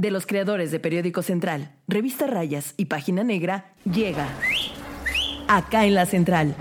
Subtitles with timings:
[0.00, 4.28] de los creadores de Periódico Central, Revista Rayas y Página Negra, llega
[5.48, 6.54] acá en la Central.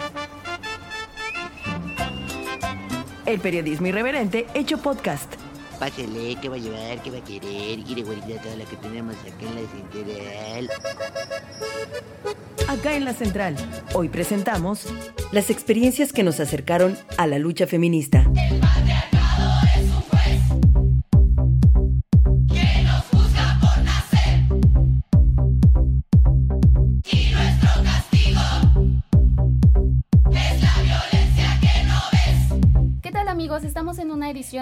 [3.27, 5.31] El periodismo irreverente hecho podcast.
[5.79, 7.03] Pásele, ¿qué va a llevar?
[7.03, 7.83] ¿Qué va a querer?
[7.83, 10.70] Quiere guardar toda la que tenemos acá en la central.
[12.68, 13.56] Acá en la Central,
[13.94, 14.88] hoy presentamos
[15.32, 18.26] las experiencias que nos acercaron a la lucha feminista.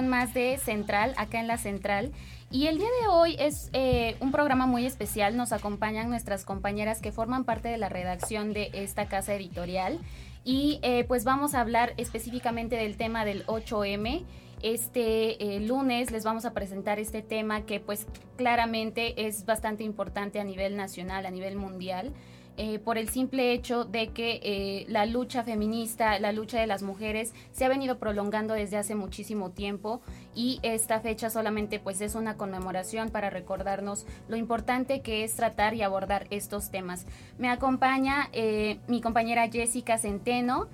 [0.03, 2.11] Más de Central, acá en la Central.
[2.51, 5.35] Y el día de hoy es eh, un programa muy especial.
[5.35, 9.99] Nos acompañan nuestras compañeras que forman parte de la redacción de esta casa editorial.
[10.43, 14.23] Y eh, pues vamos a hablar específicamente del tema del 8M.
[14.61, 18.07] Este eh, lunes les vamos a presentar este tema que pues
[18.37, 22.13] claramente es bastante importante a nivel nacional, a nivel mundial.
[22.57, 26.83] Eh, por el simple hecho de que eh, la lucha feminista, la lucha de las
[26.83, 30.01] mujeres se ha venido prolongando desde hace muchísimo tiempo
[30.33, 35.73] y esta fecha solamente pues es una conmemoración para recordarnos lo importante que es tratar
[35.73, 37.05] y abordar estos temas.
[37.37, 40.67] Me acompaña eh, mi compañera Jessica Centeno.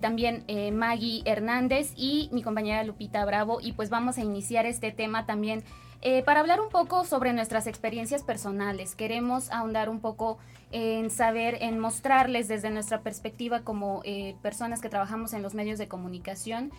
[0.00, 5.26] También Maggie Hernández y mi compañera Lupita Bravo y pues vamos a iniciar este tema
[5.26, 5.62] también
[6.24, 8.94] para hablar un poco sobre nuestras experiencias personales.
[8.94, 10.38] Queremos ahondar un poco
[10.70, 15.78] en saber, en mostrarles desde nuestra perspectiva como eh, personas que trabajamos en los medios
[15.78, 16.72] de comunicación,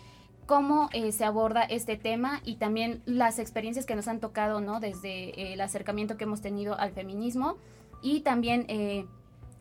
[0.46, 4.80] cómo eh, se aborda este tema y también las experiencias que nos han tocado, ¿no?
[4.80, 7.56] Desde eh, el acercamiento que hemos tenido al feminismo
[8.02, 8.66] y también,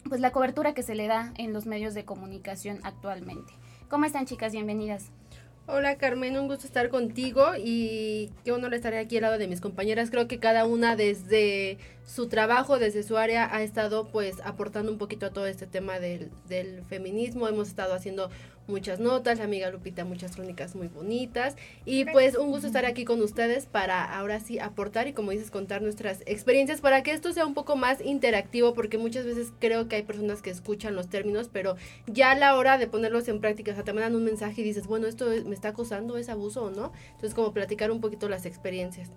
[0.09, 3.53] pues, la cobertura que se le da en los medios de comunicación actualmente.
[3.89, 4.51] ¿Cómo están, chicas?
[4.51, 5.11] Bienvenidas.
[5.67, 9.61] Hola Carmen, un gusto estar contigo y qué honor estaré aquí al lado de mis
[9.61, 10.09] compañeras.
[10.09, 14.97] Creo que cada una desde su trabajo, desde su área, ha estado pues aportando un
[14.97, 17.47] poquito a todo este tema del, del feminismo.
[17.47, 18.31] Hemos estado haciendo
[18.69, 21.55] muchas notas, la amiga Lupita muchas crónicas muy bonitas.
[21.85, 25.51] Y pues un gusto estar aquí con ustedes para ahora sí aportar y como dices
[25.51, 29.87] contar nuestras experiencias para que esto sea un poco más interactivo porque muchas veces creo
[29.87, 31.75] que hay personas que escuchan los términos pero
[32.07, 34.63] ya a la hora de ponerlos en práctica, o sea, te mandan un mensaje y
[34.63, 38.29] dices, bueno, esto me está acosando, es abuso o no, entonces como platicar un poquito
[38.29, 39.09] las experiencias.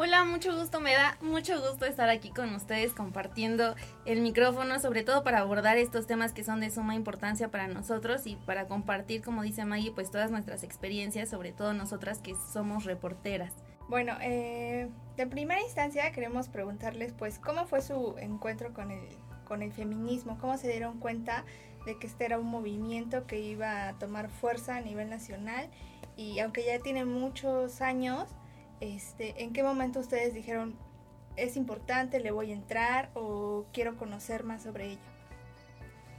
[0.00, 5.02] Hola, mucho gusto, me da mucho gusto estar aquí con ustedes compartiendo el micrófono, sobre
[5.02, 9.22] todo para abordar estos temas que son de suma importancia para nosotros y para compartir,
[9.22, 13.52] como dice Maggie, pues todas nuestras experiencias, sobre todo nosotras que somos reporteras.
[13.88, 19.02] Bueno, eh, de primera instancia queremos preguntarles pues cómo fue su encuentro con el,
[19.46, 21.44] con el feminismo, cómo se dieron cuenta
[21.86, 25.68] de que este era un movimiento que iba a tomar fuerza a nivel nacional
[26.16, 28.28] y aunque ya tiene muchos años,
[28.80, 30.76] este, ¿en qué momento ustedes dijeron
[31.36, 35.00] es importante, le voy a entrar o quiero conocer más sobre ello?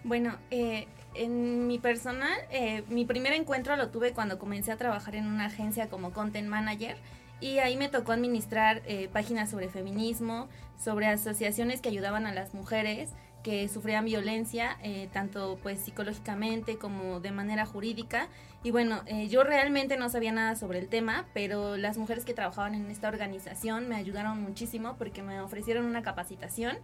[0.04, 5.16] Bueno, eh, en mi personal, eh, mi primer encuentro lo tuve cuando comencé a trabajar
[5.16, 6.96] en una agencia como content manager
[7.42, 12.54] y ahí me tocó administrar eh, páginas sobre feminismo, sobre asociaciones que ayudaban a las
[12.54, 13.12] mujeres
[13.44, 18.28] que sufrían violencia, eh, tanto pues psicológicamente como de manera jurídica.
[18.64, 22.34] Y bueno, eh, yo realmente no sabía nada sobre el tema, pero las mujeres que
[22.34, 26.78] trabajaban en esta organización me ayudaron muchísimo porque me ofrecieron una capacitación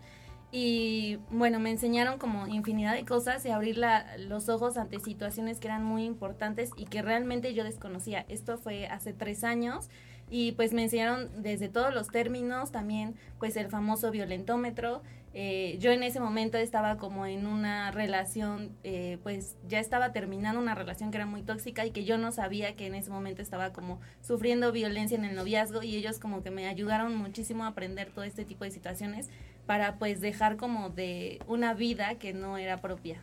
[0.57, 3.77] y bueno, me enseñaron como infinidad de cosas y abrir
[4.19, 8.25] los ojos ante situaciones que eran muy importantes y que realmente yo desconocía.
[8.29, 9.89] Esto fue hace tres años
[10.29, 15.03] y pues me enseñaron desde todos los términos, también pues el famoso violentómetro,
[15.37, 20.61] eh, yo en ese momento estaba como en una relación, eh, pues ya estaba terminando
[20.61, 23.41] una relación que era muy tóxica y que yo no sabía que en ese momento
[23.41, 27.67] estaba como sufriendo violencia en el noviazgo y ellos como que me ayudaron muchísimo a
[27.67, 29.29] aprender todo este tipo de situaciones
[29.65, 33.21] para pues dejar como de una vida que no era propia.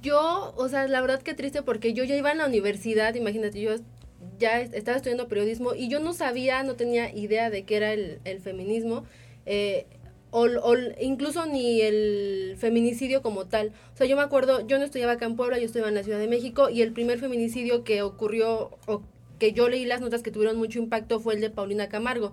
[0.00, 3.60] Yo, o sea, la verdad que triste porque yo ya iba en la universidad, imagínate,
[3.60, 3.72] yo
[4.38, 8.20] ya estaba estudiando periodismo y yo no sabía, no tenía idea de qué era el,
[8.24, 9.04] el feminismo.
[9.50, 9.86] Eh,
[10.30, 13.72] o, o, incluso ni el feminicidio como tal.
[13.94, 16.02] O sea, yo me acuerdo, yo no estudiaba acá en Puebla, yo estudiaba en la
[16.02, 19.02] Ciudad de México y el primer feminicidio que ocurrió o
[19.38, 22.32] que yo leí las notas que tuvieron mucho impacto fue el de Paulina Camargo.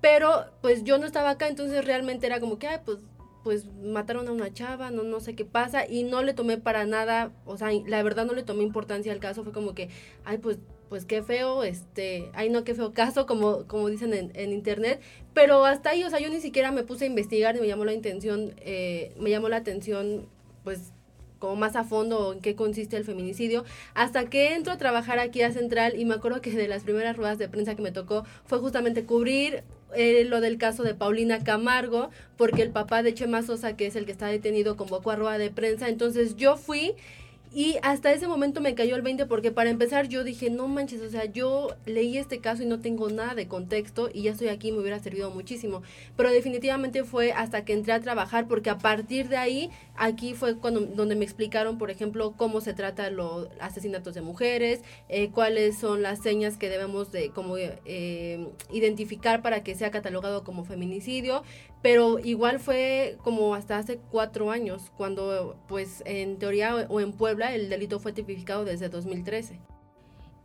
[0.00, 2.98] Pero pues yo no estaba acá, entonces realmente era como que, ay, pues
[3.44, 6.86] pues mataron a una chava, no, no sé qué pasa, y no le tomé para
[6.86, 9.90] nada, o sea, la verdad no le tomé importancia al caso, fue como que,
[10.24, 10.58] ay, pues
[10.88, 15.00] pues qué feo, este, ay no, qué feo caso, como, como dicen en, internet,
[15.32, 17.84] pero hasta ahí, o sea, yo ni siquiera me puse a investigar y me llamó
[17.84, 20.26] la intención, eh, me llamó la atención,
[20.62, 20.92] pues,
[21.38, 25.42] como más a fondo en qué consiste el feminicidio, hasta que entro a trabajar aquí
[25.42, 28.24] a Central y me acuerdo que de las primeras ruedas de prensa que me tocó
[28.46, 29.62] fue justamente cubrir
[29.94, 33.96] eh, lo del caso de Paulina Camargo, porque el papá de Chema Sosa, que es
[33.96, 35.88] el que está detenido, convocó a rueda de prensa.
[35.88, 36.94] Entonces yo fui
[37.54, 41.00] y hasta ese momento me cayó el 20 porque para empezar yo dije, no manches,
[41.02, 44.48] o sea, yo leí este caso y no tengo nada de contexto y ya estoy
[44.48, 45.82] aquí, me hubiera servido muchísimo.
[46.16, 50.56] Pero definitivamente fue hasta que entré a trabajar porque a partir de ahí, aquí fue
[50.56, 55.78] cuando donde me explicaron, por ejemplo, cómo se trata los asesinatos de mujeres, eh, cuáles
[55.78, 61.44] son las señas que debemos de como eh, identificar para que sea catalogado como feminicidio,
[61.84, 67.54] pero igual fue como hasta hace cuatro años, cuando pues en teoría o en Puebla
[67.54, 69.60] el delito fue tipificado desde 2013.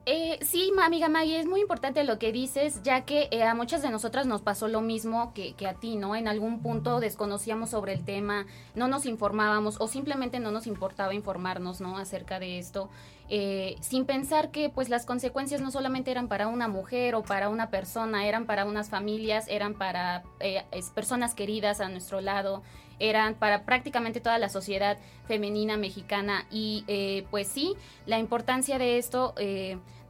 [0.05, 3.81] Eh, sí, amiga Maggie, es muy importante lo que dices, ya que eh, a muchas
[3.81, 6.13] de nosotras nos pasó lo mismo que, que, a ti, ¿no?
[6.17, 8.45] En algún punto desconocíamos sobre el tema,
[8.75, 11.97] no nos informábamos o simplemente no nos importaba informarnos, ¿no?
[11.97, 12.89] Acerca de esto,
[13.29, 17.49] eh, sin pensar que pues las consecuencias no solamente eran para una mujer o para
[17.49, 22.63] una persona, eran para unas familias, eran para eh, personas queridas a nuestro lado,
[22.99, 24.97] eran para prácticamente toda la sociedad
[25.27, 29.33] femenina mexicana y eh, pues sí, la importancia de esto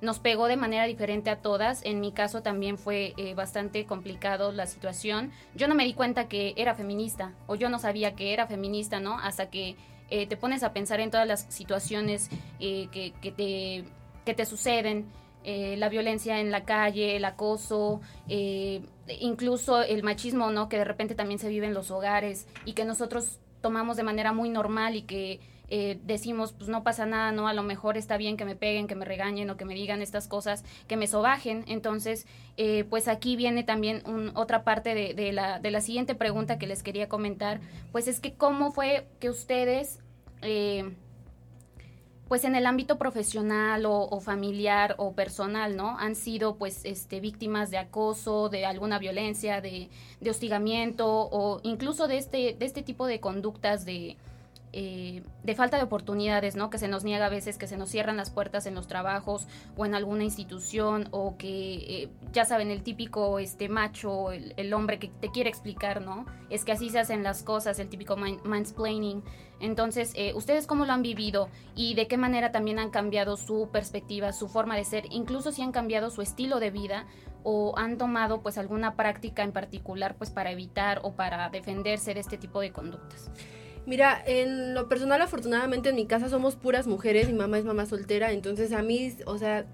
[0.01, 1.83] nos pegó de manera diferente a todas.
[1.83, 5.31] En mi caso también fue eh, bastante complicado la situación.
[5.56, 9.00] Yo no me di cuenta que era feminista o yo no sabía que era feminista,
[9.00, 9.19] ¿no?
[9.19, 9.75] Hasta que
[10.09, 12.29] eh, te pones a pensar en todas las situaciones
[12.59, 13.83] eh, que, que, te,
[14.25, 15.06] que te suceden.
[15.44, 20.67] la violencia en la calle, el acoso, incluso el machismo, ¿no?
[20.69, 24.31] Que de repente también se vive en los hogares y que nosotros tomamos de manera
[24.33, 25.39] muy normal y que
[25.69, 27.48] eh, decimos, pues no pasa nada, ¿no?
[27.48, 30.01] A lo mejor está bien que me peguen, que me regañen o que me digan
[30.01, 31.63] estas cosas, que me sobajen.
[31.68, 32.25] Entonces,
[32.57, 34.04] eh, pues aquí viene también
[34.36, 37.60] otra parte de, la, de la siguiente pregunta que les quería comentar,
[37.92, 40.00] pues es que cómo fue que ustedes...
[40.42, 40.95] Eh,
[42.30, 45.98] pues en el ámbito profesional o, familiar o personal, ¿no?
[45.98, 49.89] Han sido pues este víctimas de acoso, de alguna violencia, de,
[50.21, 54.16] de hostigamiento o incluso de este, de este tipo de conductas de,
[54.71, 56.69] eh, de falta de oportunidades, ¿no?
[56.69, 59.48] Que se nos niega a veces, que se nos cierran las puertas en los trabajos
[59.75, 65.00] o en alguna institución o que, eh, ya saben, el típico este macho, el, hombre
[65.00, 66.25] que te quiere explicar, ¿no?
[66.51, 69.24] Es que así se hacen las cosas, el típico mansplaining.
[69.60, 73.69] Entonces, eh, ¿ustedes cómo lo han vivido y de qué manera también han cambiado su
[73.71, 77.07] perspectiva, su forma de ser, incluso si han cambiado su estilo de vida
[77.44, 82.19] o han tomado pues alguna práctica en particular pues para evitar o para defenderse de
[82.19, 83.31] este tipo de conductas?
[83.89, 87.88] Mira, en lo personal, afortunadamente en mi casa somos puras mujeres, mi mamá es mamá
[87.88, 89.65] soltera, entonces a mí, o sea,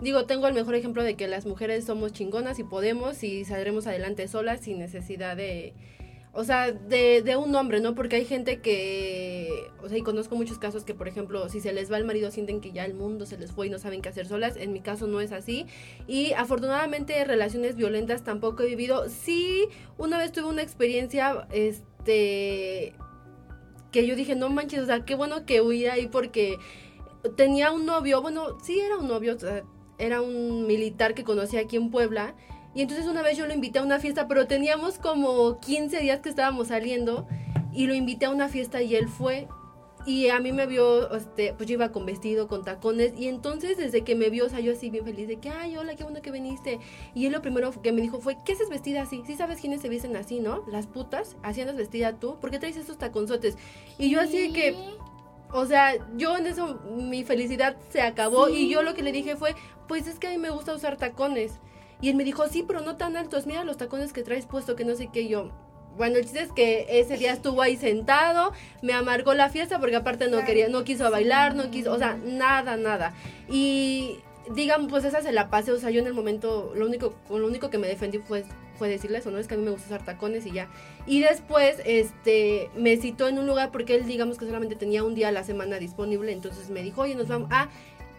[0.00, 3.86] digo, tengo el mejor ejemplo de que las mujeres somos chingonas y podemos y saldremos
[3.86, 5.74] adelante solas sin necesidad de,
[6.32, 7.94] o sea, de, de, un hombre, ¿no?
[7.94, 11.72] Porque hay gente que, o sea, y conozco muchos casos que, por ejemplo, si se
[11.72, 14.02] les va el marido sienten que ya el mundo se les fue y no saben
[14.02, 14.56] qué hacer solas.
[14.56, 15.66] En mi caso no es así.
[16.08, 19.08] Y afortunadamente relaciones violentas tampoco he vivido.
[19.08, 19.68] Sí,
[19.98, 22.94] una vez tuve una experiencia, este,
[23.92, 26.58] que yo dije, no manches, o sea, qué bueno que huí ahí porque
[27.36, 29.36] tenía un novio, bueno, sí era un novio,
[29.98, 32.34] era un militar que conocí aquí en Puebla.
[32.74, 36.20] Y entonces una vez yo lo invité a una fiesta, pero teníamos como 15 días
[36.20, 37.26] que estábamos saliendo
[37.72, 39.46] y lo invité a una fiesta y él fue
[40.06, 43.76] y a mí me vio, este, pues yo iba con vestido, con tacones, y entonces
[43.76, 46.02] desde que me vio, o sea, yo así bien feliz de que, ay, hola, qué
[46.02, 46.80] bueno que viniste.
[47.14, 49.22] Y él lo primero que me dijo fue, ¿qué haces vestida así?
[49.26, 50.64] Sí sabes quiénes se visten así, ¿no?
[50.66, 53.56] Las putas, así andas vestida tú, ¿por qué traes esos taconzotes?
[53.98, 54.76] Y yo así de que,
[55.52, 59.36] o sea, yo en eso, mi felicidad se acabó, y yo lo que le dije
[59.36, 59.54] fue,
[59.86, 61.52] pues es que a mí me gusta usar tacones.
[62.00, 64.74] Y él me dijo, sí, pero no tan altos, mira los tacones que traes puesto,
[64.74, 65.52] que no sé qué, yo
[65.96, 69.96] bueno, el chiste es que ese día estuvo ahí sentado, me amargó la fiesta porque
[69.96, 73.14] aparte no quería, no quiso bailar, no quiso, o sea, nada, nada.
[73.48, 74.18] Y
[74.50, 77.46] digamos, pues esa se la pasé, o sea, yo en el momento, lo único, lo
[77.46, 78.44] único que me defendí fue,
[78.78, 79.38] fue decirle eso, ¿no?
[79.38, 80.68] Es que a mí me gusta usar tacones y ya.
[81.06, 85.14] Y después, este, me citó en un lugar porque él, digamos que solamente tenía un
[85.14, 87.68] día a la semana disponible, entonces me dijo, oye, nos vamos, ah,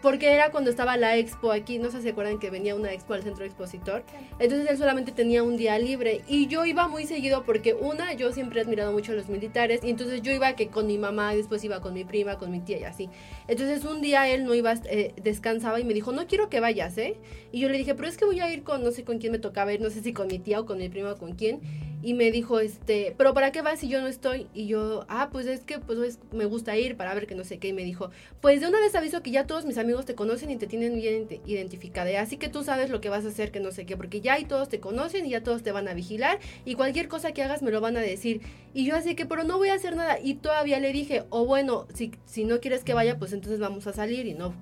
[0.04, 2.92] porque era cuando estaba la expo aquí, no sé si se acuerdan que venía una
[2.92, 4.04] expo al centro expositor.
[4.38, 8.30] Entonces él solamente tenía un día libre y yo iba muy seguido porque una, yo
[8.30, 11.34] siempre he admirado mucho a los militares y entonces yo iba que con mi mamá,
[11.34, 13.08] después iba con mi prima, con mi tía y así.
[13.48, 16.98] Entonces un día él no iba, eh, descansaba y me dijo, no quiero que vayas,
[16.98, 17.16] ¿eh?
[17.50, 19.32] Y yo le dije, pero es que voy a ir con, no sé con quién
[19.32, 21.32] me tocaba ir, no sé si con mi tía o con mi prima o con
[21.32, 21.62] quién.
[22.04, 24.46] Y me dijo, este, pero ¿para qué vas si yo no estoy?
[24.52, 27.44] Y yo, ah, pues es que pues es- me gusta ir para ver que no
[27.44, 27.68] sé qué.
[27.68, 28.10] Y me dijo,
[28.42, 30.96] pues de una vez aviso que ya todos mis amigos te conocen y te tienen
[30.96, 32.20] bien ident- identificada.
[32.20, 34.34] Así que tú sabes lo que vas a hacer, que no sé qué, porque ya
[34.34, 37.42] ahí todos te conocen y ya todos te van a vigilar y cualquier cosa que
[37.42, 38.42] hagas me lo van a decir.
[38.74, 40.18] Y yo así que, pero no voy a hacer nada.
[40.22, 43.86] Y todavía le dije, o bueno, si, si no quieres que vaya, pues entonces vamos
[43.86, 44.52] a salir y no,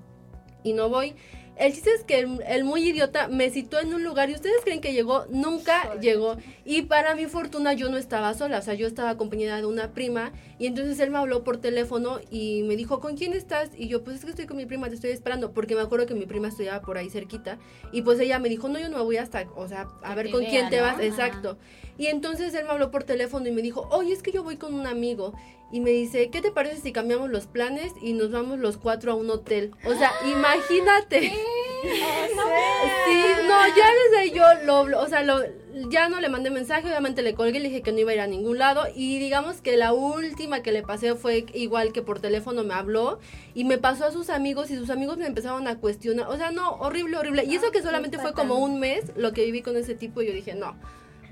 [0.63, 1.13] y no voy.
[1.55, 4.55] El chiste es que el, el muy idiota me citó en un lugar y ustedes
[4.63, 6.37] creen que llegó, nunca llegó.
[6.65, 9.91] Y para mi fortuna yo no estaba sola, o sea, yo estaba acompañada de una
[9.93, 13.69] prima y entonces él me habló por teléfono y me dijo, ¿con quién estás?
[13.77, 16.05] Y yo, pues es que estoy con mi prima, te estoy esperando, porque me acuerdo
[16.07, 17.59] que mi prima estudiaba por ahí cerquita
[17.91, 20.15] y pues ella me dijo, no, yo no me voy hasta, o sea, a Que
[20.15, 20.83] ver con vea, quién te ¿no?
[20.83, 21.03] vas, Ajá.
[21.03, 21.57] exacto.
[21.97, 24.57] Y entonces él me habló por teléfono y me dijo, oye, es que yo voy
[24.57, 25.33] con un amigo.
[25.71, 29.11] Y me dice, ¿qué te parece si cambiamos los planes y nos vamos los cuatro
[29.11, 29.71] a un hotel?
[29.85, 31.33] O sea, imagínate.
[31.83, 35.41] Sí, no, ya desde ahí yo lo, o sea, lo,
[35.89, 38.21] ya no le mandé mensaje, obviamente le colgué, le dije que no iba a ir
[38.21, 42.19] a ningún lado y digamos que la última que le pasé fue igual que por
[42.19, 43.19] teléfono me habló
[43.53, 46.51] y me pasó a sus amigos y sus amigos me empezaron a cuestionar, o sea,
[46.51, 47.43] no, horrible, horrible.
[47.45, 50.27] Y eso que solamente fue como un mes lo que viví con ese tipo y
[50.27, 50.75] yo dije, no,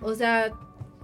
[0.01, 0.53] o sea,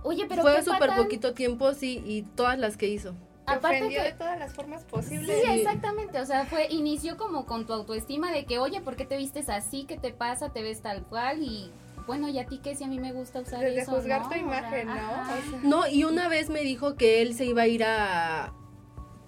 [0.03, 3.13] Oye, pero fue súper poquito tiempo, sí, y todas las que hizo.
[3.45, 5.43] Te Aparte que- de todas las formas Sí, posibles.
[5.49, 9.17] exactamente, o sea, fue inició como con tu autoestima de que, oye, ¿por qué te
[9.17, 9.85] vistes así?
[9.85, 10.49] ¿Qué te pasa?
[10.49, 11.41] ¿Te ves tal cual?
[11.41, 11.71] Y
[12.05, 12.75] bueno, ¿y a ti qué?
[12.75, 14.29] Si a mí me gusta usar Desde eso, juzgar ¿no?
[14.29, 14.93] tu imagen, ¿no?
[14.93, 15.33] ajá.
[15.47, 18.53] O sea, No, y una vez me dijo que él se iba a ir a...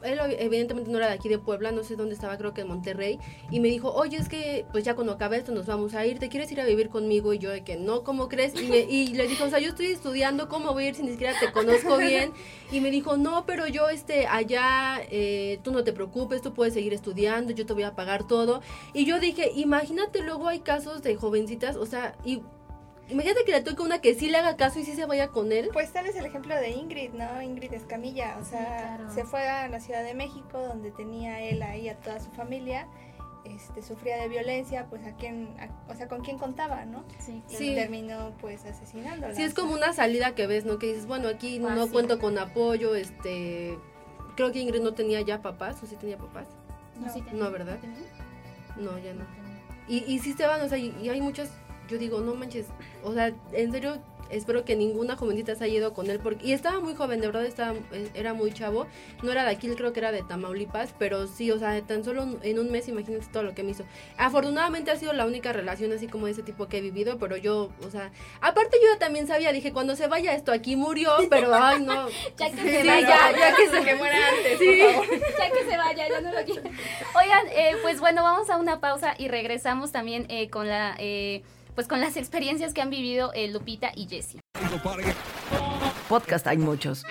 [0.04, 2.68] Él evidentemente no era de aquí de Puebla, no sé dónde estaba, creo que en
[2.68, 3.20] Monterrey.
[3.52, 6.20] Y me dijo, oye, es que pues ya cuando acabe esto nos vamos a ir,
[6.20, 7.34] ¿te quieres ir a vivir conmigo?
[7.34, 8.54] Y yo de que no, ¿cómo crees?
[8.62, 11.04] Y, me- y le dije, o sea, yo estoy estudiando, ¿cómo voy a ir si
[11.04, 12.32] ni siquiera te conozco bien?
[12.72, 16.74] Y me dijo, no, pero yo este, allá, eh, tú no te preocupes, tú puedes
[16.74, 18.62] seguir estudiando, yo te voy a pagar todo.
[18.94, 22.42] Y yo dije, imagínate, luego hay casos de jovencitas, o sea, y...
[23.10, 25.52] Imagínate que le toque una que sí le haga caso y sí se vaya con
[25.52, 25.70] él.
[25.74, 27.42] Pues tal es el ejemplo de Ingrid, ¿no?
[27.42, 29.12] Ingrid Escamilla, o sea, claro.
[29.14, 32.88] se fue a la Ciudad de México donde tenía él ahí a toda su familia,
[33.46, 37.04] este, sufría de violencia, pues a quién, a- o sea, con quién contaba, ¿no?
[37.20, 37.74] Sí, Y Sí.
[37.76, 39.34] terminó pues asesinándola.
[39.34, 40.78] Sí, es como una salida que ves, ¿no?
[40.78, 41.92] Que dices, bueno, aquí no Fácil.
[41.92, 43.78] cuento con apoyo, este...
[44.36, 46.48] Creo que Ingrid no tenía ya papás, o sí tenía papás.
[47.00, 47.78] No, sí No, ¿verdad?
[47.80, 47.98] tenía.
[48.78, 49.26] No, ya no.
[49.88, 51.50] Y, y sí se van, o sea, y, y hay muchas,
[51.90, 52.68] yo digo, no manches,
[53.04, 53.98] o sea, en serio,
[54.30, 57.26] espero que ninguna jovencita se haya ido con él, porque, y estaba muy joven, de
[57.26, 58.86] verdad, estaba, eh, era muy chavo,
[59.24, 62.38] no era de aquí, creo que era de Tamaulipas, pero sí, o sea, tan solo
[62.44, 63.86] en un mes, imagínate todo lo que me hizo.
[64.18, 67.38] Afortunadamente ha sido la única relación así como de ese tipo que he vivido, pero
[67.38, 71.52] yo, o sea, aparte yo también sabía, dije, cuando se vaya esto aquí murió, pero,
[71.56, 72.08] ay, no.
[72.38, 73.02] Ya que Sí, se vaya.
[73.02, 74.80] ya, ya que se que muera antes, Sí.
[74.84, 75.20] por favor.
[75.40, 76.62] ya que se vaya, ya no lo quiero.
[77.18, 81.42] Oigan, eh, pues bueno, vamos a una pausa y regresamos también eh, con la, eh,
[81.80, 84.42] pues con las experiencias que han vivido eh, Lupita y Jessie.
[86.10, 87.06] Podcast hay muchos.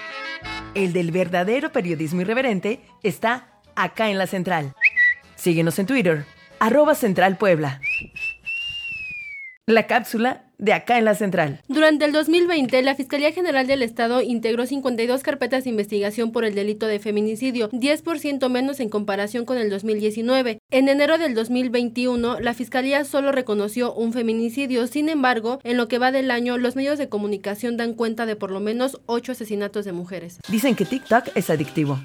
[0.74, 4.74] El del verdadero periodismo irreverente está acá en la central.
[5.36, 6.26] Síguenos en Twitter,
[6.60, 7.80] arroba Central Puebla.
[9.68, 11.60] La cápsula de acá en la central.
[11.68, 16.54] Durante el 2020, la Fiscalía General del Estado integró 52 carpetas de investigación por el
[16.54, 20.58] delito de feminicidio, 10% menos en comparación con el 2019.
[20.70, 25.98] En enero del 2021, la Fiscalía solo reconoció un feminicidio, sin embargo, en lo que
[25.98, 29.84] va del año, los medios de comunicación dan cuenta de por lo menos 8 asesinatos
[29.84, 30.38] de mujeres.
[30.48, 31.98] Dicen que TikTok es adictivo.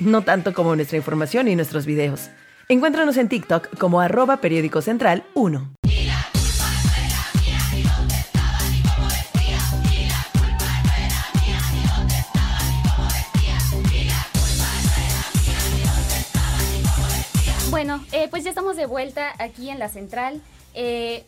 [0.00, 2.28] No tanto como nuestra información y nuestros videos.
[2.68, 5.76] Encuéntranos en TikTok como arroba periódico central 1.
[18.12, 20.40] Eh, pues ya estamos de vuelta aquí en la central.
[20.74, 21.24] Eh,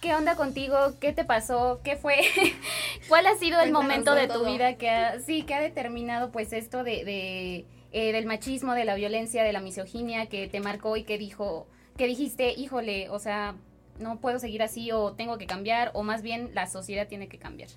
[0.00, 0.76] ¿qué onda contigo?
[1.00, 1.80] ¿Qué te pasó?
[1.84, 2.16] ¿Qué fue?
[3.08, 4.52] ¿Cuál ha sido el Cuéntanos momento de tu todo.
[4.52, 8.84] vida que ha, sí, que ha determinado pues esto de, de, eh, del machismo, de
[8.84, 13.18] la violencia, de la misoginia que te marcó y que dijo, que dijiste, híjole, o
[13.18, 13.54] sea,
[13.98, 17.38] no puedo seguir así o tengo que cambiar o más bien la sociedad tiene que
[17.38, 17.70] cambiar?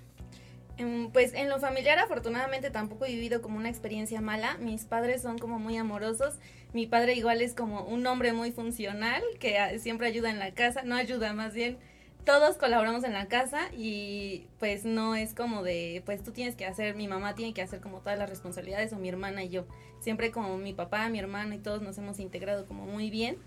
[0.78, 4.56] Em, Pues en lo familiar afortunadamente tampoco he vivido como una experiencia mala.
[4.58, 6.34] Mis padres son como muy amorosos.
[6.76, 10.82] Mi padre igual es como un hombre muy funcional que siempre ayuda en la casa.
[10.82, 11.78] No ayuda, más bien
[12.26, 16.66] todos colaboramos en la casa y pues no es como de, pues tú tienes que
[16.66, 19.64] hacer, mi mamá tiene que hacer como todas las responsabilidades o mi hermana y yo.
[20.00, 23.38] Siempre como mi papá, mi hermana y todos nos hemos integrado como muy bien.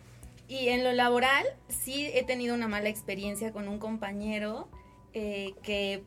[0.48, 4.68] Y en lo laboral sí he tenido una mala experiencia con un compañero
[5.14, 6.02] eh, que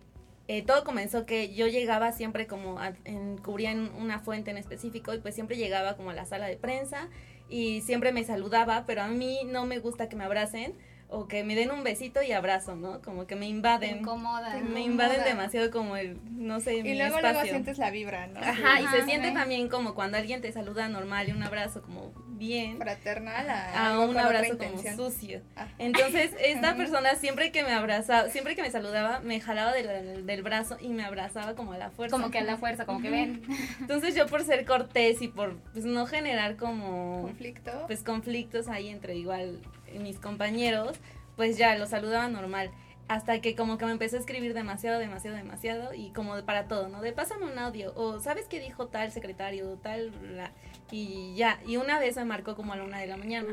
[0.54, 4.58] eh, todo comenzó que yo llegaba siempre como a, en, cubría en una fuente en
[4.58, 7.08] específico y pues siempre llegaba como a la sala de prensa
[7.48, 10.74] y siempre me saludaba, pero a mí no me gusta que me abracen
[11.12, 13.00] o que me den un besito y abrazo, ¿no?
[13.02, 13.98] Como que me invaden.
[13.98, 14.56] Incomoda.
[14.60, 17.32] Me invaden demasiado como el, no sé, Y mi luego, espacio.
[17.32, 18.40] luego sientes la vibra, ¿no?
[18.40, 22.12] Ajá, y se siente también como cuando alguien te saluda normal y un abrazo como
[22.28, 22.78] bien.
[22.78, 25.42] Fraternal a, a un abrazo como sucio.
[25.54, 25.68] Ah.
[25.78, 30.42] Entonces, esta persona siempre que me abrazaba, siempre que me saludaba, me jalaba del, del
[30.42, 32.16] brazo y me abrazaba como a la fuerza.
[32.16, 33.42] Como que a la fuerza, como que ven.
[33.80, 37.70] Entonces yo por ser cortés y por pues, no generar como Conflicto.
[37.86, 39.60] pues conflictos ahí entre igual
[39.98, 40.98] mis compañeros,
[41.36, 42.70] pues ya lo saludaba normal.
[43.08, 46.88] Hasta que como que me empezó a escribir demasiado, demasiado, demasiado y como para todo,
[46.88, 47.02] ¿no?
[47.02, 50.10] De pásame un audio o ¿sabes qué dijo tal secretario tal?
[50.10, 50.52] bla?
[50.90, 53.52] Y ya, y una vez me marcó como a la una de la mañana.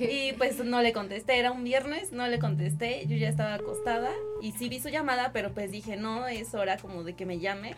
[0.00, 4.12] Y pues no le contesté, era un viernes, no le contesté, yo ya estaba acostada
[4.40, 7.40] y sí vi su llamada, pero pues dije, no, es hora como de que me
[7.40, 7.74] llame.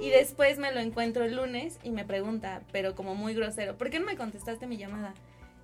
[0.00, 3.90] Y después me lo encuentro el lunes y me pregunta, pero como muy grosero, ¿por
[3.90, 5.14] qué no me contestaste mi llamada?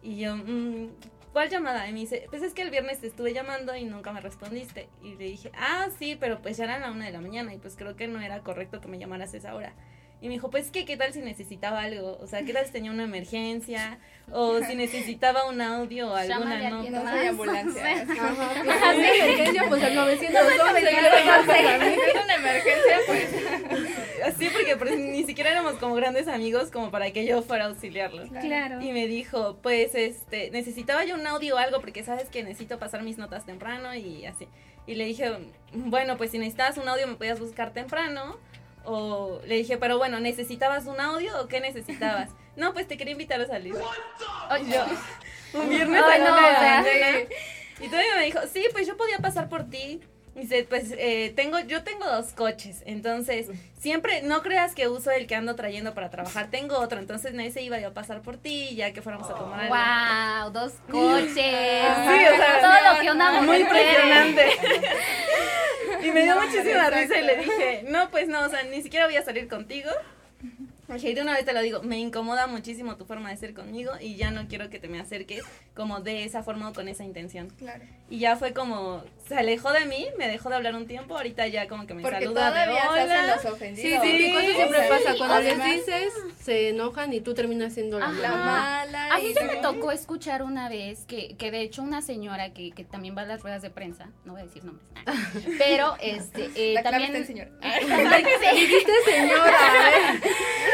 [0.02, 0.88] Y yo, "Mm,
[1.34, 1.88] ¿cuál llamada?
[1.88, 4.88] Y me dice, pues es que el viernes te estuve llamando y nunca me respondiste.
[5.02, 7.58] Y le dije, ah, sí, pero pues ya eran la una de la mañana y
[7.58, 9.74] pues creo que no era correcto que me llamaras a esa hora.
[10.24, 12.16] Y me dijo, pues que, ¿qué tal si necesitaba algo?
[12.18, 13.98] O sea, ¿qué tal si tenía una emergencia?
[14.32, 16.90] O si necesitaba un audio o alguna Llámale nota.
[16.90, 17.92] No soy ambulancia.
[17.92, 20.18] Es emergencia, pues al 911.
[20.18, 20.32] Si es
[22.24, 23.28] una emergencia, pues.
[24.24, 27.68] Así porque pues, ni siquiera éramos como grandes amigos como para que yo fuera a
[27.68, 28.30] auxiliarlos.
[28.30, 28.80] Claro.
[28.80, 32.78] Y me dijo, pues, este, necesitaba yo un audio o algo porque sabes que necesito
[32.78, 34.48] pasar mis notas temprano y así.
[34.86, 35.30] Y le dije,
[35.74, 38.38] bueno, pues si necesitabas un audio me podías buscar temprano.
[38.84, 42.30] O le dije, pero bueno, ¿necesitabas un audio o qué necesitabas?
[42.56, 43.74] no, pues te quería invitar a salir.
[43.74, 44.84] Y yo,
[45.60, 46.84] un viernes Ay, a la no, o sea.
[47.80, 50.00] Y todavía me dijo, sí, pues yo podía pasar por ti.
[50.34, 53.46] Dice, pues eh, tengo, yo tengo dos coches, entonces
[53.78, 57.62] siempre, no creas que uso el que ando trayendo para trabajar, tengo otro, entonces ese
[57.62, 59.74] iba yo a pasar por ti, ya que fuéramos a tomar algo.
[59.76, 61.34] Wow, dos coches.
[61.36, 64.28] Sí, o sea, todo lo que una Muy mujer quiere.
[64.28, 64.46] impresionante.
[66.06, 66.96] y me dio No, muchísima exacto.
[66.98, 69.90] risa y le dije, no, pues no, o sea, ni siquiera voy a salir contigo.
[70.88, 73.54] Dije, y de una vez te lo digo, me incomoda muchísimo tu forma de ser
[73.54, 75.42] conmigo y ya no quiero que te me acerques
[75.74, 77.48] como de esa forma o con esa intención.
[77.58, 77.82] Claro.
[78.10, 81.46] Y ya fue como, se alejó de mí, me dejó de hablar un tiempo, ahorita
[81.48, 83.26] ya como que me Porque saluda de todavía se hacen hola.
[83.34, 84.02] los Sí, ofendidos.
[84.04, 85.14] sí, típico, eso siempre pasa.
[85.16, 89.08] Cuando les dices, se enojan y tú terminas siendo la mala.
[89.14, 92.72] A mí ya me tocó escuchar una vez que, que de hecho una señora que,
[92.72, 94.86] que también va a las ruedas de prensa, no voy a decir nombres,
[95.58, 97.24] pero este eh, La clave también está.
[97.64, 98.54] Sí.
[98.60, 100.20] Dijiste señora, a ver.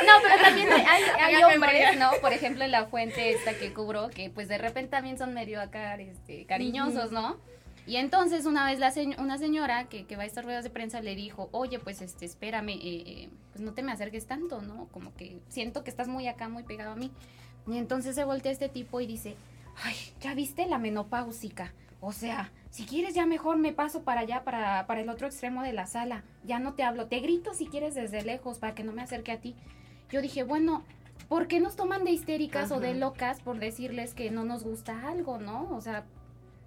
[0.06, 1.92] No, pero también hay, hay Hagan hombres, memoria.
[1.92, 2.10] ¿no?
[2.20, 5.60] Por ejemplo, en la fuente esta que cubro, que pues de repente también son medio
[5.60, 7.19] acá este, cariñosos, ¿no?
[7.86, 10.70] Y entonces una vez la se- una señora que, que va a estas ruedas de
[10.70, 14.60] prensa le dijo, oye, pues este, espérame, eh, eh, pues no te me acerques tanto,
[14.62, 14.86] ¿no?
[14.92, 17.10] Como que siento que estás muy acá, muy pegado a mí.
[17.66, 19.34] Y entonces se voltea este tipo y dice,
[19.82, 21.72] ay, ¿ya viste la menopáusica?
[22.00, 25.62] O sea, si quieres ya mejor me paso para allá, para, para el otro extremo
[25.62, 26.22] de la sala.
[26.44, 29.32] Ya no te hablo, te grito si quieres desde lejos para que no me acerque
[29.32, 29.54] a ti.
[30.10, 30.82] Yo dije, bueno,
[31.28, 35.08] ¿por qué nos toman de histéricas o de locas por decirles que no nos gusta
[35.08, 35.68] algo, no?
[35.74, 36.04] O sea,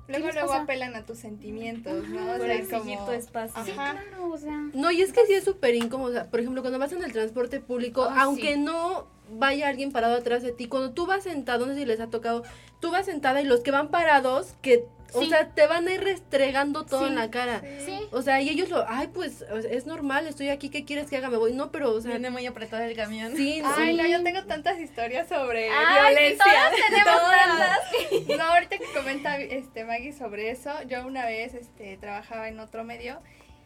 [0.07, 0.63] Luego, luego pasa?
[0.63, 2.33] apelan a tus sentimientos, ¿no?
[2.33, 3.05] O Por sea, exigir como...
[3.05, 3.63] tu espacio.
[3.63, 3.93] sí, Ajá.
[4.01, 4.69] claro, o sea.
[4.73, 6.09] No, y es que sí es súper incómodo.
[6.09, 8.59] o sea, Por ejemplo, cuando vas en el transporte público, Oh, aunque sí.
[8.59, 11.99] no vaya alguien parado atrás de ti, cuando tú vas sentado, no sé si les
[12.01, 12.43] ha tocado,
[12.83, 15.29] tú vas sentada y los que van parados, que, o Sí.
[15.29, 17.05] sea, te van a ir restregando todo Sí.
[17.07, 17.61] en la cara.
[17.85, 17.97] Sí.
[18.11, 19.41] O sea, y ellos lo, ay, pues
[19.71, 21.29] es normal, estoy aquí, ¿qué quieres que haga?
[21.29, 21.53] Me voy.
[21.53, 23.37] No, pero, o sea, Viene muy apretado el camión.
[23.37, 23.71] sí, no.
[23.77, 26.43] Ay, no, yo tengo tantas historias sobre Ay, violencia.
[26.43, 28.37] todas tenemos Todas.
[28.37, 32.83] No, ahorita que comenta este Maggie sobre eso, yo una vez este trabajaba en otro
[32.83, 33.19] medio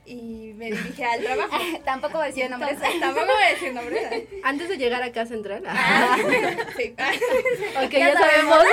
[0.08, 1.58] y me dirigí al trabajo.
[1.86, 2.80] Tampoco voy a decir nombres.
[2.80, 4.24] tampoco voy a decir nombres.
[4.44, 5.64] Antes de llegar a casa central.
[6.78, 6.96] Sí.
[7.86, 8.64] ok, ya, sabemos.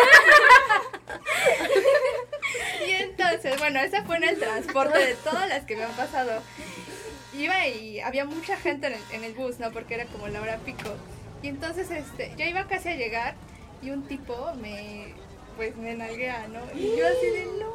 [2.87, 6.43] Y entonces, bueno, esa fue en el transporte de todas las que me han pasado.
[7.37, 9.73] Iba y había mucha gente en el, en el bus, ¿no?
[9.73, 10.91] Porque era como la hora pico.
[11.43, 13.35] Y entonces, este, ya iba casi a llegar
[13.83, 15.15] y un tipo me,
[15.57, 16.61] pues me nalguea, ¿no?
[16.79, 17.74] Y yo así de no.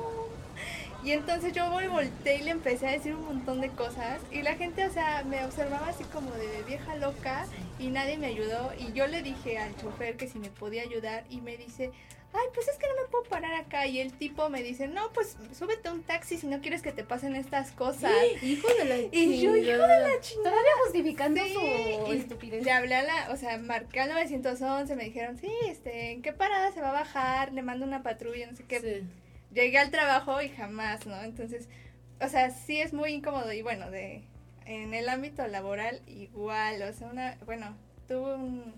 [1.04, 4.20] Y entonces yo me volteé y le empecé a decir un montón de cosas.
[4.32, 7.46] Y la gente, o sea, me observaba así como de vieja loca
[7.80, 8.72] y nadie me ayudó.
[8.78, 11.92] Y yo le dije al chofer que si me podía ayudar y me dice,
[12.34, 13.88] ay, pues es que no me puedo parar acá.
[13.88, 16.92] Y el tipo me dice, no, pues súbete a un taxi si no quieres que
[16.92, 18.12] te pasen estas cosas.
[18.44, 20.00] Hijo de la Y yo, hijo de chingada.
[20.10, 20.50] la chingada.
[20.52, 21.54] Todavía justificando Sí,
[22.06, 22.66] su estupidez.
[22.66, 26.34] Le hablé a la, o sea, marqué al 911, me dijeron, sí, este, ¿en qué
[26.34, 27.54] parada se va a bajar?
[27.54, 28.80] Le mando una patrulla, no sé qué.
[28.82, 29.08] Sí.
[29.54, 31.22] Llegué al trabajo y jamás, ¿no?
[31.24, 31.70] Entonces,
[32.22, 34.24] o sea, sí es muy incómodo y bueno, de
[34.66, 37.76] en el ámbito laboral igual, o sea, una, bueno,
[38.08, 38.76] tuve un,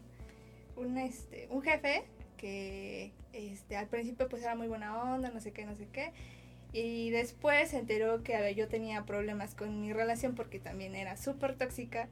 [0.78, 2.04] un, este, un jefe
[2.38, 6.14] que, este, al principio pues era muy buena onda, no sé qué, no sé qué,
[6.74, 10.96] Y después se enteró que a ver, yo tenía problemas con mi relación porque también
[10.96, 12.10] era súper tóxica.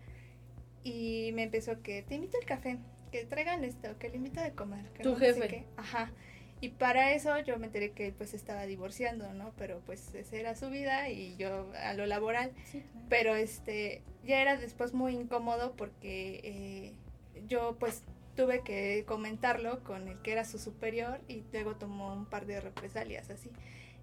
[0.84, 2.80] Y me empezó que te invito al café,
[3.12, 4.92] que traigan esto, que le invito de comer.
[4.94, 5.48] Que Tu no sé jefe.
[5.48, 5.66] qué".
[5.78, 6.12] Ajá.
[6.62, 9.54] Y para eso yo me enteré que él pues estaba divorciando, ¿no?
[9.58, 12.52] Pero pues esa era su vida y yo a lo laboral.
[13.08, 16.94] Pero este, ya era después muy incómodo porque eh,
[17.48, 18.04] yo pues
[18.36, 22.60] tuve que comentarlo con el que era su superior y luego tomó un par de
[22.62, 23.50] represalias así.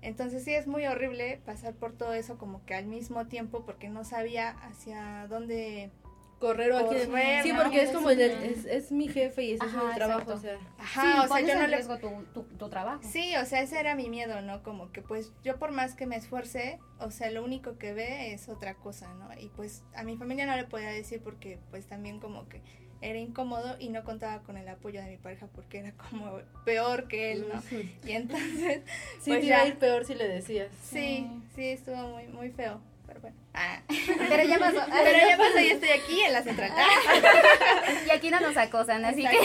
[0.02, 3.88] Entonces sí es muy horrible pasar por todo eso como que al mismo tiempo porque
[3.88, 5.90] no sabía hacia dónde...
[6.38, 7.06] Correr o aquí.
[7.06, 7.62] Correr, Sí, ¿no?
[7.62, 8.44] porque es como el, Sí.
[8.50, 10.34] es, es mi jefe y ese es Ajá, mi trabajo, exacto.
[10.34, 10.58] o sea.
[10.78, 11.82] Ajá, sí, o sea, yo no le...
[11.84, 13.00] tu, tu, tu trabajo.
[13.02, 14.62] Sí, o sea, ese era mi miedo, ¿no?
[14.62, 18.32] Como que pues yo por más que me esfuerce, o sea, lo único que ve
[18.34, 19.28] es otra cosa, ¿no?
[19.40, 22.60] Y pues a mi familia no le podía decir porque pues también como que
[23.02, 27.08] era incómodo y no contaba con el apoyo de mi pareja porque era como peor
[27.08, 27.62] que él, ¿no?
[28.06, 28.82] Y entonces,
[29.20, 29.66] Sí, Pues te iba a ya.
[29.68, 30.68] ir peor si le decías.
[30.82, 33.36] sí, sí, estuvo muy, muy feo, pero bueno.
[33.56, 33.80] Ah.
[34.28, 34.80] Pero ya pasó.
[34.90, 36.72] Pero ya pasó y estoy aquí en la central.
[38.06, 39.38] Y aquí no nos acosan, así que...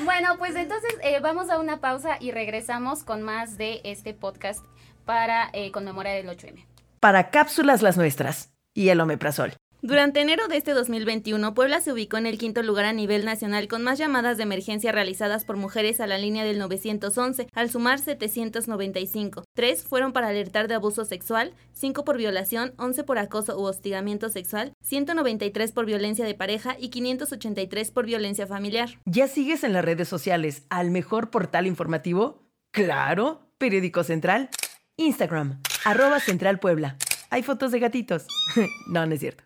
[0.04, 4.64] Bueno, pues entonces eh, vamos a una pausa y regresamos con más de este podcast
[5.04, 6.64] para eh, conmemorar el 8M.
[7.00, 8.50] Para cápsulas las nuestras.
[8.74, 9.54] Y el omeprazol.
[9.80, 13.68] Durante enero de este 2021, Puebla se ubicó en el quinto lugar a nivel nacional
[13.68, 18.00] con más llamadas de emergencia realizadas por mujeres a la línea del 911, al sumar
[18.00, 19.44] 795.
[19.54, 24.30] Tres fueron para alertar de abuso sexual, 5 por violación, 11 por acoso u hostigamiento
[24.30, 28.88] sexual, 193 por violencia de pareja y 583 por violencia familiar.
[29.04, 32.42] ¿Ya sigues en las redes sociales al mejor portal informativo?
[32.72, 34.50] Claro, Periódico Central.
[34.96, 36.96] Instagram, arroba Central Puebla.
[37.30, 38.26] Hay fotos de gatitos.
[38.86, 39.44] no, no es cierto.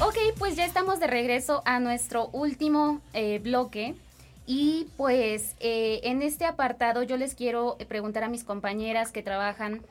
[0.00, 3.94] Ok, pues ya estamos de regreso a nuestro último eh, bloque.
[4.46, 9.82] Y pues eh, en este apartado yo les quiero preguntar a mis compañeras que trabajan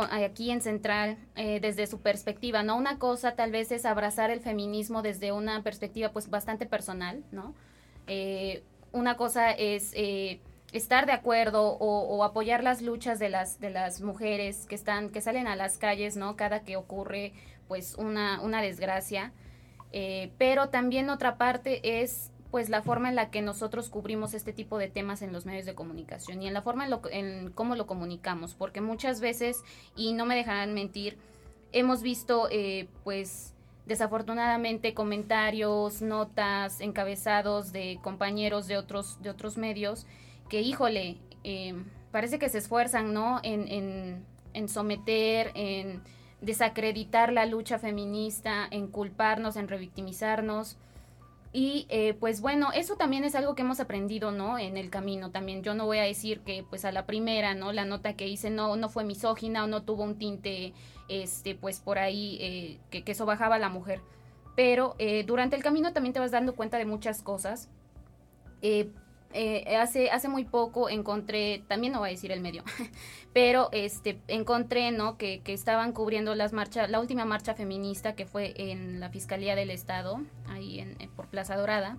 [0.00, 2.76] aquí en Central eh, desde su perspectiva, ¿no?
[2.76, 7.54] Una cosa tal vez es abrazar el feminismo desde una perspectiva pues bastante personal, ¿no?
[8.06, 10.40] Eh, una cosa es eh,
[10.72, 15.10] estar de acuerdo o, o apoyar las luchas de las, de las mujeres que están,
[15.10, 16.36] que salen a las calles, ¿no?
[16.36, 17.32] Cada que ocurre
[17.68, 19.32] pues una, una desgracia.
[20.36, 24.78] Pero también otra parte es pues la forma en la que nosotros cubrimos este tipo
[24.78, 27.76] de temas en los medios de comunicación y en la forma en, lo- en cómo
[27.76, 29.62] lo comunicamos, porque muchas veces,
[29.94, 31.18] y no me dejarán mentir,
[31.72, 33.52] hemos visto eh, pues
[33.84, 40.06] desafortunadamente comentarios, notas, encabezados de compañeros de otros, de otros medios
[40.48, 41.74] que, híjole, eh,
[42.10, 43.38] parece que se esfuerzan, ¿no?
[43.42, 46.00] En, en, en someter, en
[46.40, 50.78] desacreditar la lucha feminista, en culparnos, en revictimizarnos.
[51.52, 54.58] Y eh, pues bueno, eso también es algo que hemos aprendido, ¿no?
[54.58, 55.62] En el camino también.
[55.62, 57.72] Yo no voy a decir que pues a la primera, ¿no?
[57.72, 60.74] La nota que hice no, no fue misógina o no tuvo un tinte,
[61.08, 64.00] este, pues por ahí, eh, que, eso bajaba a la mujer.
[64.54, 67.68] Pero eh, durante el camino también te vas dando cuenta de muchas cosas.
[69.78, 72.64] Hace, hace muy poco encontré, también no voy a decir el medio,
[73.36, 78.24] pero este encontré no que, que estaban cubriendo las marchas, la última marcha feminista que
[78.24, 81.98] fue en la Fiscalía del Estado, ahí en, en- por Plaza Dorada,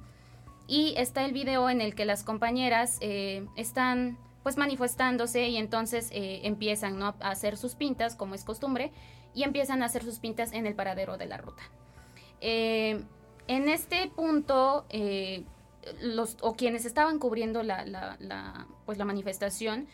[0.67, 6.09] y está el video en el que las compañeras eh, están pues manifestándose y entonces
[6.11, 7.13] eh, empiezan ¿no?
[7.19, 8.91] a hacer sus pintas, como es costumbre,
[9.35, 11.61] y empiezan a hacer sus pintas en el paradero de la ruta.
[12.41, 13.03] Eh,
[13.47, 15.43] en este punto, eh,
[16.01, 19.87] los, o quienes estaban cubriendo la, la- la, pues la manifestación,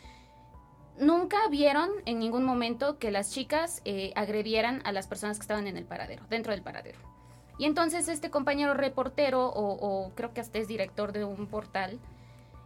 [0.98, 5.66] nunca vieron en ningún momento que las chicas eh, agredieran a las personas que estaban
[5.66, 6.98] en el paradero, dentro del paradero.
[7.58, 12.00] Y entonces este compañero reportero, o, creo que hasta es director de un portal,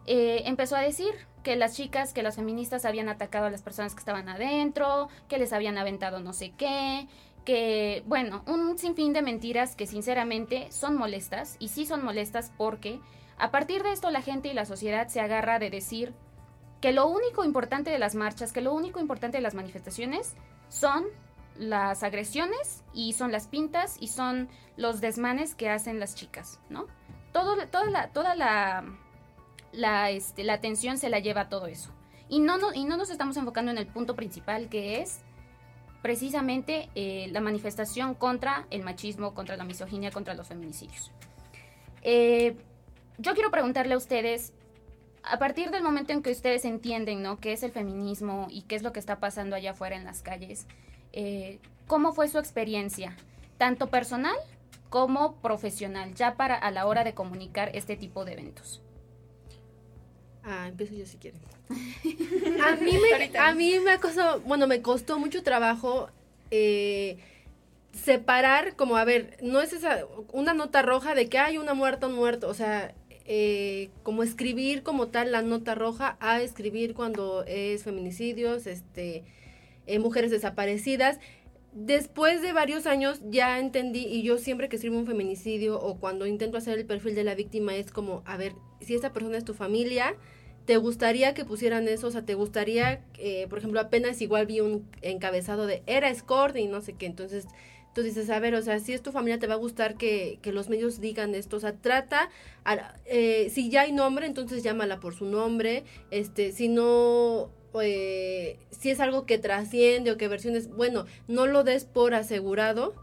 [0.07, 1.13] eh, empezó a decir
[1.43, 5.39] que las chicas, que las feministas habían atacado a las personas que estaban adentro, que
[5.39, 7.07] les habían aventado no sé qué,
[7.45, 13.01] que, bueno, un sinfín de mentiras que sinceramente son molestas, y sí son molestas porque
[13.39, 16.15] a partir de esto la gente y la sociedad se agarra de decir
[16.81, 20.35] que lo único importante de las marchas, que lo único importante de las manifestaciones
[20.69, 21.05] son
[21.57, 26.87] las agresiones y son las pintas y son los desmanes que hacen las chicas, ¿no?
[27.33, 28.85] Todo, toda la, toda la,
[29.73, 31.91] la, este, la atención se la lleva a todo eso.
[32.29, 35.21] Y no, y no nos estamos enfocando en el punto principal que es
[36.03, 41.11] precisamente eh, la manifestación contra el machismo, contra la misoginia, contra los feminicidios.
[42.03, 42.57] Eh,
[43.19, 44.53] yo quiero preguntarle a ustedes,
[45.31, 47.39] a partir del momento en que ustedes entienden, ¿no?
[47.39, 50.23] ¿Qué es el feminismo y qué es lo que está pasando allá afuera en las
[50.23, 50.67] calles?
[51.13, 53.17] eh, ¿Cómo fue su experiencia?
[53.59, 54.37] tanto personal
[54.89, 58.81] como profesional, ya para a la hora de comunicar este tipo de eventos.
[60.43, 61.43] Ah, empiezo yo si quieren.
[62.65, 66.09] a mí me, a mí me costó, bueno, me costó mucho trabajo
[66.51, 67.19] eh,
[67.93, 72.07] separar, como, a ver, no es esa, una nota roja de que hay una muerta,
[72.07, 72.95] un muerto, o sea,
[73.31, 79.23] eh, como escribir como tal la nota roja a escribir cuando es feminicidios, este,
[79.87, 81.21] eh, mujeres desaparecidas.
[81.75, 86.27] Después de varios años ya entendí y yo siempre que escribo un feminicidio o cuando
[86.27, 89.45] intento hacer el perfil de la víctima es como, a ver, si esta persona es
[89.45, 90.17] tu familia,
[90.65, 92.07] ¿te gustaría que pusieran eso?
[92.07, 96.57] O sea, ¿te gustaría, eh, por ejemplo, apenas igual vi un encabezado de era escort
[96.57, 97.47] y no sé qué, entonces
[97.99, 100.39] tú dices, a ver, o sea, si es tu familia te va a gustar que,
[100.41, 102.31] que los medios digan esto, o sea, trata,
[103.07, 105.83] eh, si ya hay nombre, entonces llámala por su nombre,
[106.13, 107.51] este, si no,
[107.83, 112.95] eh, si es algo que trasciende o que versiones, bueno, no lo des por asegurado,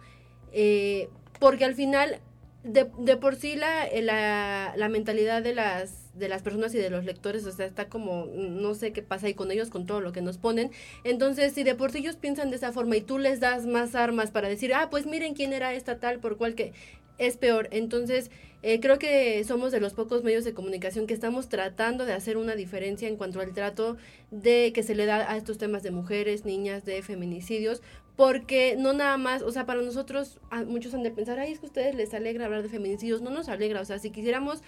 [0.53, 1.09] eh,
[1.41, 2.21] porque al final,
[2.63, 6.89] de, de por sí la, la, la mentalidad de las de las personas y de
[6.89, 10.01] los lectores, o sea, está como, no sé qué pasa ahí con ellos, con todo
[10.01, 10.71] lo que nos ponen.
[11.03, 13.95] Entonces, si de por sí ellos piensan de esa forma y tú les das más
[13.95, 16.73] armas para decir, ah, pues miren quién era esta tal, por cual que
[17.17, 17.67] es peor.
[17.71, 22.13] Entonces, eh, creo que somos de los pocos medios de comunicación que estamos tratando de
[22.13, 23.97] hacer una diferencia en cuanto al trato
[24.31, 27.81] de que se le da a estos temas de mujeres, niñas, de feminicidios,
[28.15, 31.65] porque no nada más, o sea, para nosotros, muchos han de pensar, ay, es que
[31.65, 34.63] a ustedes les alegra hablar de feminicidios, no nos alegra, o sea, si quisiéramos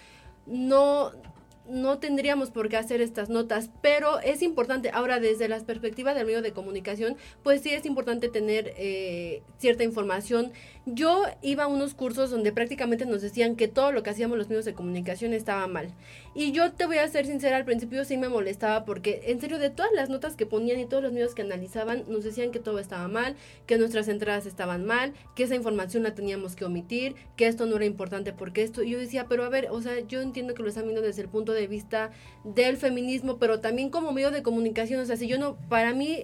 [0.47, 1.11] no
[1.69, 6.25] no tendríamos por qué hacer estas notas, pero es importante, ahora desde la perspectiva del
[6.25, 10.51] medio de comunicación, pues sí es importante tener eh, cierta información.
[10.89, 14.47] Yo iba a unos cursos donde prácticamente nos decían que todo lo que hacíamos los
[14.47, 15.93] medios de comunicación estaba mal.
[16.33, 19.59] Y yo te voy a ser sincera, al principio sí me molestaba porque en serio
[19.59, 22.59] de todas las notas que ponían y todos los medios que analizaban nos decían que
[22.59, 27.15] todo estaba mal, que nuestras entradas estaban mal, que esa información la teníamos que omitir,
[27.35, 28.81] que esto no era importante porque esto.
[28.81, 31.21] Y yo decía, pero a ver, o sea, yo entiendo que lo están viendo desde
[31.21, 32.11] el punto de vista
[32.45, 36.23] del feminismo, pero también como medio de comunicación, o sea, si yo no, para mí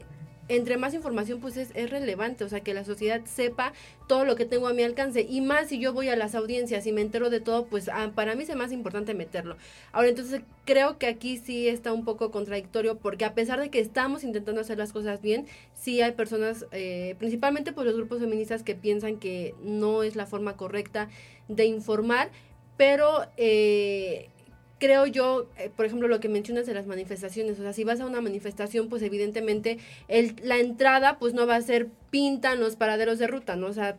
[0.50, 3.74] entre más información pues es, es, relevante, o sea, que la sociedad sepa
[4.08, 6.86] todo lo que tengo a mi alcance y más si yo voy a las audiencias
[6.86, 9.58] y me entero de todo, pues ah, para mí es más importante meterlo.
[9.92, 13.80] Ahora, entonces creo que aquí sí está un poco contradictorio porque a pesar de que
[13.80, 18.64] estamos intentando hacer las cosas bien, sí hay personas, eh, principalmente por los grupos feministas
[18.64, 21.10] que piensan que no es la forma correcta
[21.48, 22.30] de informar,
[22.78, 23.26] pero...
[23.38, 24.30] Eh,
[24.84, 28.02] creo yo, eh, por ejemplo, lo que mencionas de las manifestaciones, o sea, si vas
[28.02, 29.78] a una manifestación, pues evidentemente
[30.10, 33.68] el, la entrada pues no va a ser pinta en los paraderos de ruta, ¿no?
[33.68, 33.96] O sea,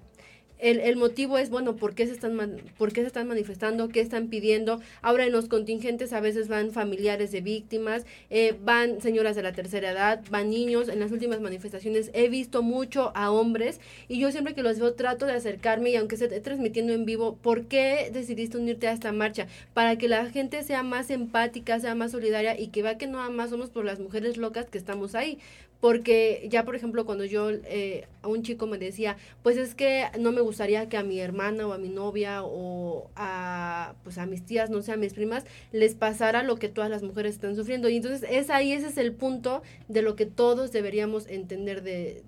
[0.59, 2.37] el, el, motivo es, bueno, ¿por qué, se están
[2.79, 3.89] ¿por qué se están manifestando?
[3.89, 4.81] ¿Qué están pidiendo?
[5.03, 9.53] Ahora en los contingentes a veces van familiares de víctimas, eh, van señoras de la
[9.53, 10.89] tercera edad, van niños.
[10.89, 14.95] En las últimas manifestaciones he visto mucho a hombres y yo siempre que los veo
[14.95, 19.13] trato de acercarme y aunque esté transmitiendo en vivo, ¿por qué decidiste unirte a esta
[19.13, 19.47] marcha?
[19.75, 23.31] Para que la gente sea más empática, sea más solidaria y que vea que no
[23.31, 25.39] más somos por las mujeres locas que estamos ahí
[25.85, 30.07] porque ya por ejemplo cuando yo eh, a un chico me decía pues es que
[30.19, 34.25] no me gustaría que a mi hermana o a mi novia o a pues a
[34.25, 37.55] mis tías no sé a mis primas les pasara lo que todas las mujeres están
[37.55, 41.83] sufriendo y entonces es ahí ese es el punto de lo que todos deberíamos entender
[41.83, 42.23] de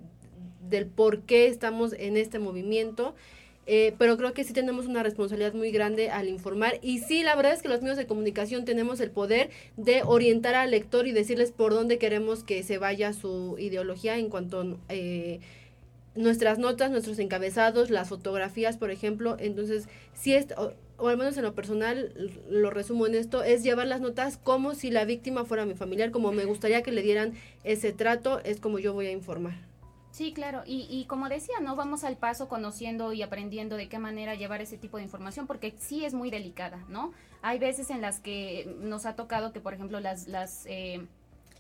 [0.69, 3.15] del por qué estamos en este movimiento
[3.67, 6.79] eh, pero creo que sí tenemos una responsabilidad muy grande al informar.
[6.83, 10.55] Y sí, la verdad es que los medios de comunicación tenemos el poder de orientar
[10.55, 15.41] al lector y decirles por dónde queremos que se vaya su ideología en cuanto eh,
[16.15, 19.37] nuestras notas, nuestros encabezados, las fotografías, por ejemplo.
[19.41, 22.13] Entonces, sí es, o, o, al menos en lo personal,
[22.49, 26.13] lo resumo en esto, es llevar las notas como si la víctima fuera mi familiar,
[26.13, 29.76] como me gustaría que le dieran ese trato, es como yo voy a informar.
[30.17, 31.77] Sí, claro, y, y, como decía, ¿no?
[31.77, 35.75] Vamos al paso conociendo y aprendiendo de qué manera llevar ese tipo de información, porque
[35.77, 37.13] sí es muy delicada, ¿no?
[37.43, 41.07] Hay veces en las que nos ha tocado que, por ejemplo, las, las, eh,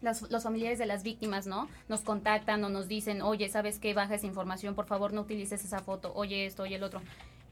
[0.00, 1.68] las, los familiares de las víctimas, ¿no?
[1.90, 3.92] Nos contactan o nos dicen, oye, ¿sabes qué?
[3.92, 7.02] Baja esa información, por favor, no utilices esa foto, oye esto, oye el otro.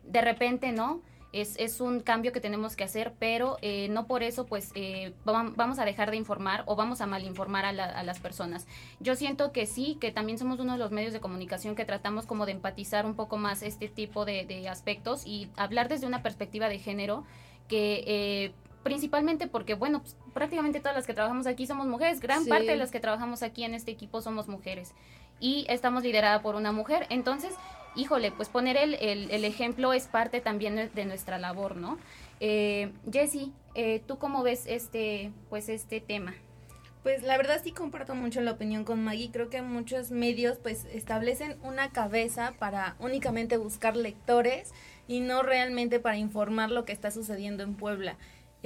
[0.04, 1.02] De repente, ¿no?
[1.40, 5.12] Es, es un cambio que tenemos que hacer, pero eh, no por eso pues eh,
[5.24, 8.66] vamos a dejar de informar o vamos a malinformar a, a las personas.
[9.00, 12.26] Yo siento que sí, que también somos uno de los medios de comunicación que tratamos
[12.26, 16.22] como de empatizar un poco más este tipo de, de aspectos y hablar desde una
[16.22, 17.24] perspectiva de género
[17.68, 18.04] que...
[18.06, 18.52] Eh,
[18.84, 22.76] principalmente porque, bueno, pues, prácticamente todas las que trabajamos aquí somos mujeres, gran parte de
[22.76, 24.92] las que trabajamos aquí en este equipo somos mujeres
[25.40, 27.54] y estamos liderada por una mujer, entonces
[27.94, 31.98] híjole, pues poner el, el, ejemplo es parte también de nuestra labor, ¿no?
[32.40, 36.35] Eh, Jessy, eh, ¿tú cómo ves este, pues este tema?
[37.02, 39.30] Pues la verdad sí comparto mucho la opinión con Maggie.
[39.30, 44.72] Creo que muchos medios pues establecen una cabeza para únicamente buscar lectores
[45.07, 48.16] y no realmente para informar lo que está sucediendo en Puebla.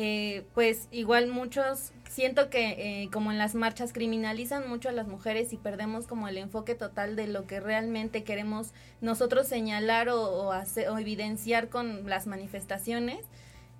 [0.00, 5.08] Eh, pues igual muchos, siento que eh, como en las marchas criminalizan mucho a las
[5.08, 10.52] mujeres y perdemos como el enfoque total de lo que realmente queremos nosotros señalar o,
[11.00, 13.24] evidenciar con las manifestaciones.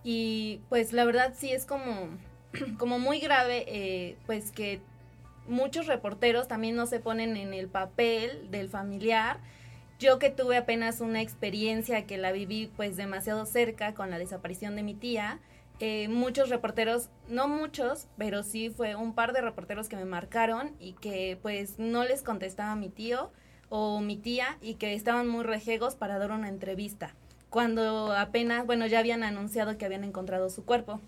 [0.03, 2.09] Y pues la verdad sí es como
[2.79, 4.81] como muy grave, eh, pues que
[5.47, 9.39] muchos reporteros también no se ponen en el papel del familiar.
[10.01, 14.75] Yo que tuve apenas una experiencia que la viví pues demasiado cerca con la desaparición
[14.75, 15.39] de mi tía,
[15.81, 20.75] eh, muchos reporteros, no muchos, pero sí fue un par de reporteros que me marcaron
[20.81, 23.31] y que pues no les contestaba mi tío
[23.69, 27.15] o mi tía y que estaban muy rejegos para dar una entrevista,
[27.51, 31.01] cuando apenas, bueno, ya habían anunciado que habían encontrado su cuerpo.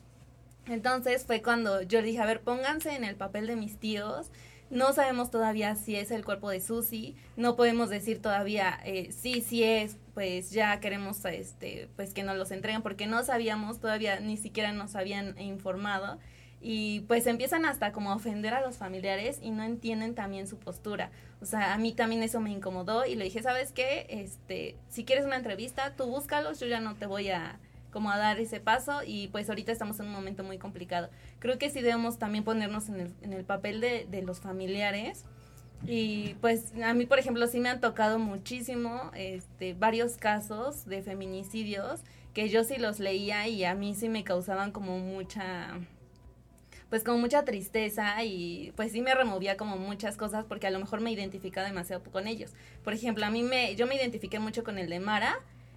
[0.66, 4.30] Entonces fue cuando yo dije, a ver, pónganse en el papel de mis tíos.
[4.70, 9.40] No sabemos todavía si es el cuerpo de Susi, no podemos decir todavía eh, sí,
[9.40, 14.20] sí es, pues ya queremos este, pues que nos los entreguen porque no sabíamos todavía,
[14.20, 16.18] ni siquiera nos habían informado
[16.60, 20.58] y pues empiezan hasta como a ofender a los familiares y no entienden también su
[20.58, 21.10] postura.
[21.40, 24.06] O sea, a mí también eso me incomodó y le dije, ¿sabes qué?
[24.10, 27.58] Este, si quieres una entrevista, tú búscalos, yo ya no te voy a
[27.90, 31.10] como a dar ese paso y pues ahorita estamos en un momento muy complicado.
[31.38, 35.24] Creo que sí debemos también ponernos en el, en el papel de, de los familiares
[35.86, 41.02] y pues a mí, por ejemplo, sí me han tocado muchísimo este, varios casos de
[41.02, 42.00] feminicidios
[42.34, 45.78] que yo sí los leía y a mí sí me causaban como mucha
[46.90, 50.80] pues como mucha tristeza y pues sí me removía como muchas cosas porque a lo
[50.80, 52.52] mejor me identificaba demasiado con ellos.
[52.82, 55.36] Por ejemplo, a mí me, yo me identifiqué mucho con el de Mara,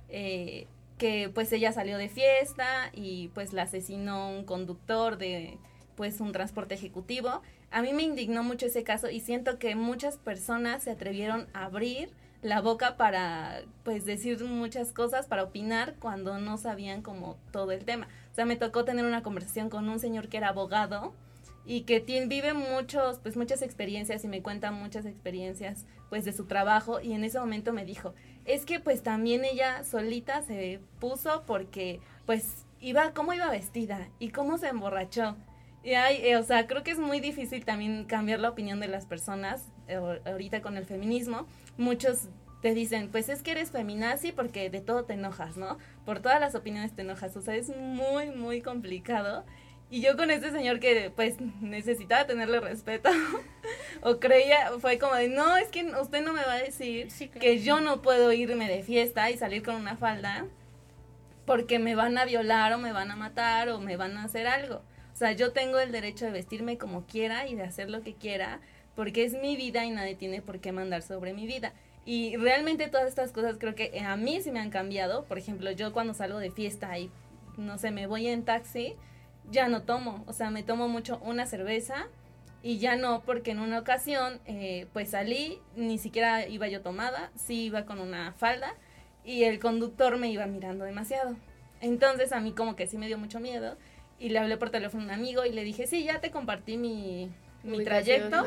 [0.09, 0.65] eh,
[1.03, 5.57] que pues ella salió de fiesta y pues la asesinó un conductor de
[5.97, 7.41] pues un transporte ejecutivo.
[7.71, 11.65] A mí me indignó mucho ese caso y siento que muchas personas se atrevieron a
[11.65, 12.09] abrir
[12.41, 17.83] la boca para pues decir muchas cosas, para opinar cuando no sabían como todo el
[17.83, 18.07] tema.
[18.31, 21.13] O sea, me tocó tener una conversación con un señor que era abogado
[21.65, 26.45] y que vive muchos, pues muchas experiencias y me cuenta muchas experiencias pues de su
[26.45, 28.13] trabajo y en ese momento me dijo,
[28.45, 34.29] es que pues también ella solita se puso porque pues iba, cómo iba vestida y
[34.29, 35.35] cómo se emborrachó.
[35.83, 38.87] Y hay, eh, o sea, creo que es muy difícil también cambiar la opinión de
[38.87, 41.45] las personas eh, ahorita con el feminismo.
[41.77, 42.29] Muchos
[42.61, 45.77] te dicen, pues es que eres feminazi porque de todo te enojas, ¿no?
[46.05, 47.35] Por todas las opiniones te enojas.
[47.35, 49.43] O sea, es muy, muy complicado.
[49.93, 53.11] Y yo con ese señor que pues necesitaba tenerle respeto
[54.01, 57.59] o creía, fue como de, no, es que usted no me va a decir que
[57.59, 60.47] yo no puedo irme de fiesta y salir con una falda
[61.45, 64.47] porque me van a violar o me van a matar o me van a hacer
[64.47, 64.77] algo.
[65.13, 68.15] O sea, yo tengo el derecho de vestirme como quiera y de hacer lo que
[68.15, 68.61] quiera
[68.95, 71.71] porque es mi vida y nadie tiene por qué mandar sobre mi vida.
[72.03, 75.25] Y realmente todas estas cosas creo que a mí sí me han cambiado.
[75.25, 77.11] Por ejemplo, yo cuando salgo de fiesta y,
[77.57, 78.95] no sé, me voy en taxi,
[79.51, 82.07] ya no tomo, o sea, me tomo mucho una cerveza
[82.61, 87.31] y ya no, porque en una ocasión, eh, pues salí, ni siquiera iba yo tomada,
[87.35, 88.73] sí iba con una falda
[89.25, 91.35] y el conductor me iba mirando demasiado.
[91.81, 93.77] Entonces a mí como que sí me dio mucho miedo
[94.17, 96.77] y le hablé por teléfono a un amigo y le dije, sí, ya te compartí
[96.77, 97.29] mi,
[97.63, 98.43] mi trayecto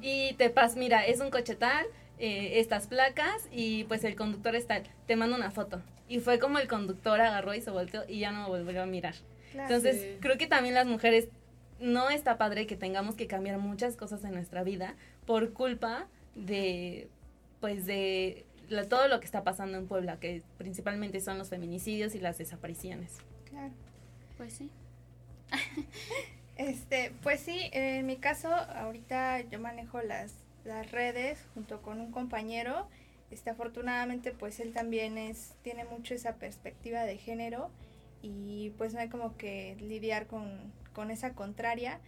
[0.00, 1.86] y te pas, mira, es un coche tal,
[2.18, 5.82] eh, estas placas y pues el conductor está, te mando una foto.
[6.08, 8.86] Y fue como el conductor agarró y se volteó y ya no me volvió a
[8.86, 9.14] mirar.
[9.54, 11.28] Entonces, creo que también las mujeres
[11.80, 17.08] no está padre que tengamos que cambiar muchas cosas en nuestra vida por culpa de,
[17.60, 18.44] pues, de
[18.88, 23.18] todo lo que está pasando en Puebla, que principalmente son los feminicidios y las desapariciones.
[23.48, 23.72] Claro.
[24.36, 24.70] Pues sí.
[26.56, 30.34] este, pues sí, en mi caso, ahorita yo manejo las,
[30.64, 32.88] las redes junto con un compañero.
[33.30, 37.70] Este, afortunadamente, pues él también es, tiene mucho esa perspectiva de género
[38.22, 40.72] y pues no hay como que lidiar con,
[41.10, 42.00] esa contraria.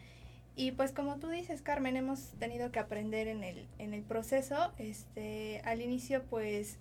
[0.56, 4.72] Y pues como tú dices, Carmen, hemos tenido que aprender en el, en el proceso.
[4.78, 6.78] Este, al inicio pues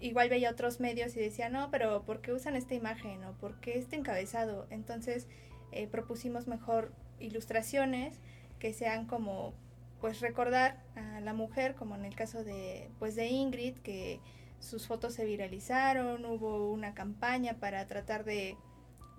[0.00, 3.58] igual veía otros medios y decía, no, pero ¿por qué usan esta imagen o por
[3.60, 4.68] qué este encabezado?
[4.70, 5.26] Entonces
[5.72, 8.14] eh, propusimos mejor ilustraciones
[8.60, 9.54] que sean como
[10.00, 14.20] pues recordar a la mujer, como en el caso de pues de Ingrid, que
[14.60, 18.56] sus fotos se viralizaron, hubo una campaña para tratar de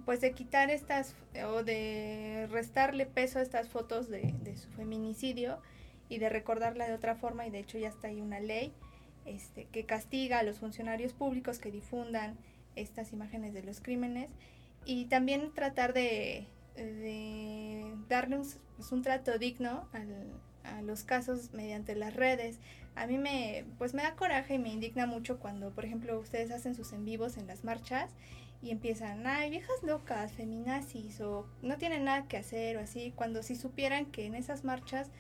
[0.06, 1.14] pues de quitar estas
[1.46, 5.60] o de restarle peso a estas fotos de, su feminicidio
[6.08, 8.74] y de recordarla de otra forma y de hecho ya está ahí una ley
[9.26, 12.38] este, que castiga a los funcionarios públicos que difundan
[12.76, 14.32] estas imágenes de los crímenes
[14.86, 18.48] y también tratar de, de darle un,
[18.92, 20.08] un trato digno al,
[20.64, 22.60] a los casos mediante las redes.
[23.00, 26.52] A mí me, pues me da coraje y me indigna mucho cuando, por ejemplo, ustedes
[26.52, 28.12] hacen sus en vivos en las marchas
[28.62, 33.42] y empiezan, ay, viejas locas, feminazis, o no tienen nada que hacer, o así, cuando
[33.42, 35.12] si supieran que en esas marchas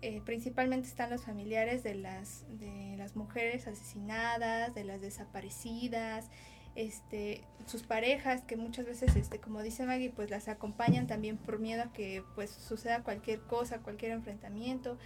[0.00, 6.30] eh, principalmente están los familiares de las, de las mujeres asesinadas, de las desaparecidas,
[6.76, 11.58] este, sus parejas que muchas veces, este, como dice Maggie, pues las acompañan también por
[11.58, 14.98] miedo a que pues suceda cualquier cosa, cualquier enfrentamiento.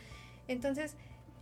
[0.46, 0.94] Entonces,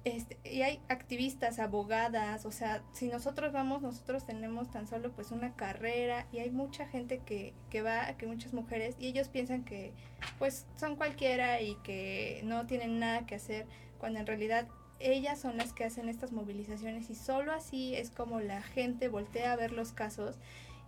[0.07, 5.32] este, y hay activistas, abogadas, o sea, si nosotros vamos, nosotros tenemos tan solo pues
[5.32, 9.64] una carrera y hay mucha gente que, que va, que muchas mujeres, y ellos piensan
[9.64, 9.92] que
[10.38, 13.66] pues son cualquiera y que no tienen nada que hacer,
[13.98, 14.68] cuando en realidad
[15.00, 19.50] ellas son las que hacen estas movilizaciones y solo así es como la gente voltea
[19.50, 20.38] a ver los casos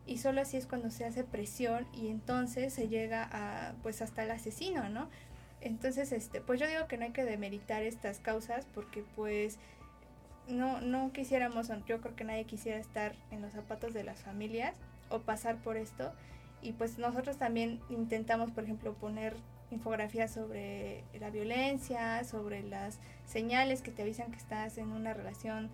[0.06, 4.22] y solo así es cuando se hace presión y entonces se llega a pues hasta
[4.22, 5.10] el asesino, ¿no?
[5.60, 9.58] Entonces, este, pues yo digo que no hay que demeritar estas causas porque pues
[10.46, 14.74] no, no quisiéramos, yo creo que nadie quisiera estar en los zapatos de las familias
[15.10, 16.12] o pasar por esto.
[16.62, 19.36] Y pues nosotros también intentamos, por ejemplo, poner
[19.70, 25.70] infografías sobre la violencia, sobre las señales que te avisan que estás en una relación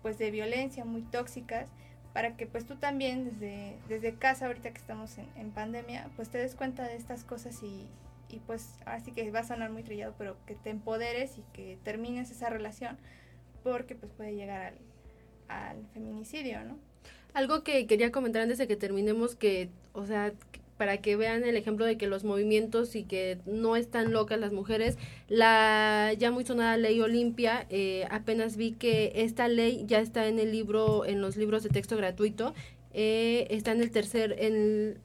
[0.00, 1.68] pues de violencia muy tóxicas,
[2.12, 6.28] para que pues tú también desde, desde casa, ahorita que estamos en, en pandemia, pues
[6.28, 7.86] te des cuenta de estas cosas y,
[8.32, 11.78] y pues así que va a sonar muy trillado, pero que te empoderes y que
[11.84, 12.98] termines esa relación
[13.62, 14.74] porque pues puede llegar
[15.48, 16.78] al, feminicidio, ¿no?
[17.34, 20.32] Algo que quería comentar antes de que terminemos que, o sea,
[20.76, 24.52] para que vean el ejemplo de que los movimientos y que no están locas las
[24.52, 30.26] mujeres, la ya muy sonada ley Olimpia, eh, apenas vi que esta ley ya está
[30.26, 32.54] en el libro, en los libros de texto gratuito,
[32.92, 34.98] eh, está en el tercer, en,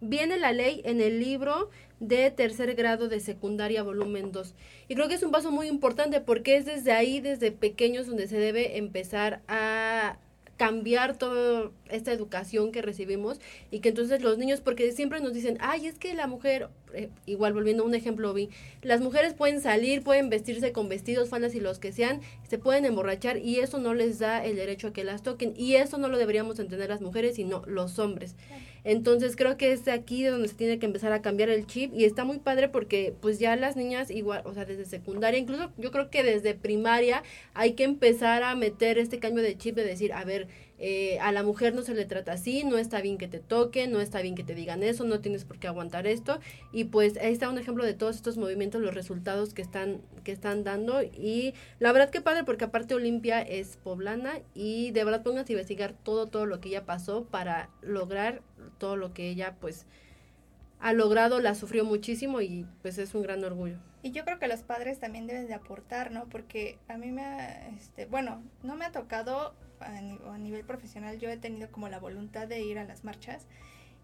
[0.00, 1.70] viene la ley en el libro
[2.00, 4.54] de tercer grado de secundaria volumen 2.
[4.88, 8.26] Y creo que es un paso muy importante porque es desde ahí, desde pequeños, donde
[8.26, 10.18] se debe empezar a
[10.60, 13.40] cambiar toda esta educación que recibimos
[13.70, 17.08] y que entonces los niños, porque siempre nos dicen, ay, es que la mujer, eh,
[17.24, 18.50] igual volviendo a un ejemplo, vi,
[18.82, 22.84] las mujeres pueden salir, pueden vestirse con vestidos, faldas y los que sean, se pueden
[22.84, 26.08] emborrachar y eso no les da el derecho a que las toquen y eso no
[26.08, 28.36] lo deberíamos entender las mujeres, sino los hombres.
[28.84, 32.04] Entonces creo que es aquí donde se tiene que empezar a cambiar el chip y
[32.04, 35.90] está muy padre porque pues ya las niñas igual, o sea, desde secundaria, incluso yo
[35.90, 37.22] creo que desde primaria
[37.54, 40.48] hay que empezar a meter este cambio de chip de decir, a ver,
[40.82, 43.92] eh, a la mujer no se le trata así, no está bien que te toquen,
[43.92, 46.40] no está bien que te digan eso, no tienes por qué aguantar esto.
[46.72, 50.32] Y pues ahí está un ejemplo de todos estos movimientos, los resultados que están, que
[50.32, 51.02] están dando.
[51.02, 55.56] Y la verdad que padre, porque aparte Olimpia es poblana y de verdad pónganse a
[55.56, 58.40] investigar todo, todo lo que ella pasó para lograr
[58.78, 59.84] todo lo que ella pues
[60.80, 63.76] ha logrado, la sufrió muchísimo y pues es un gran orgullo.
[64.02, 66.24] Y yo creo que los padres también deben de aportar, ¿no?
[66.30, 71.28] Porque a mí me ha, este, bueno, no me ha tocado a, nivel profesional, yo
[71.28, 73.46] he tenido como la voluntad de ir a las marchas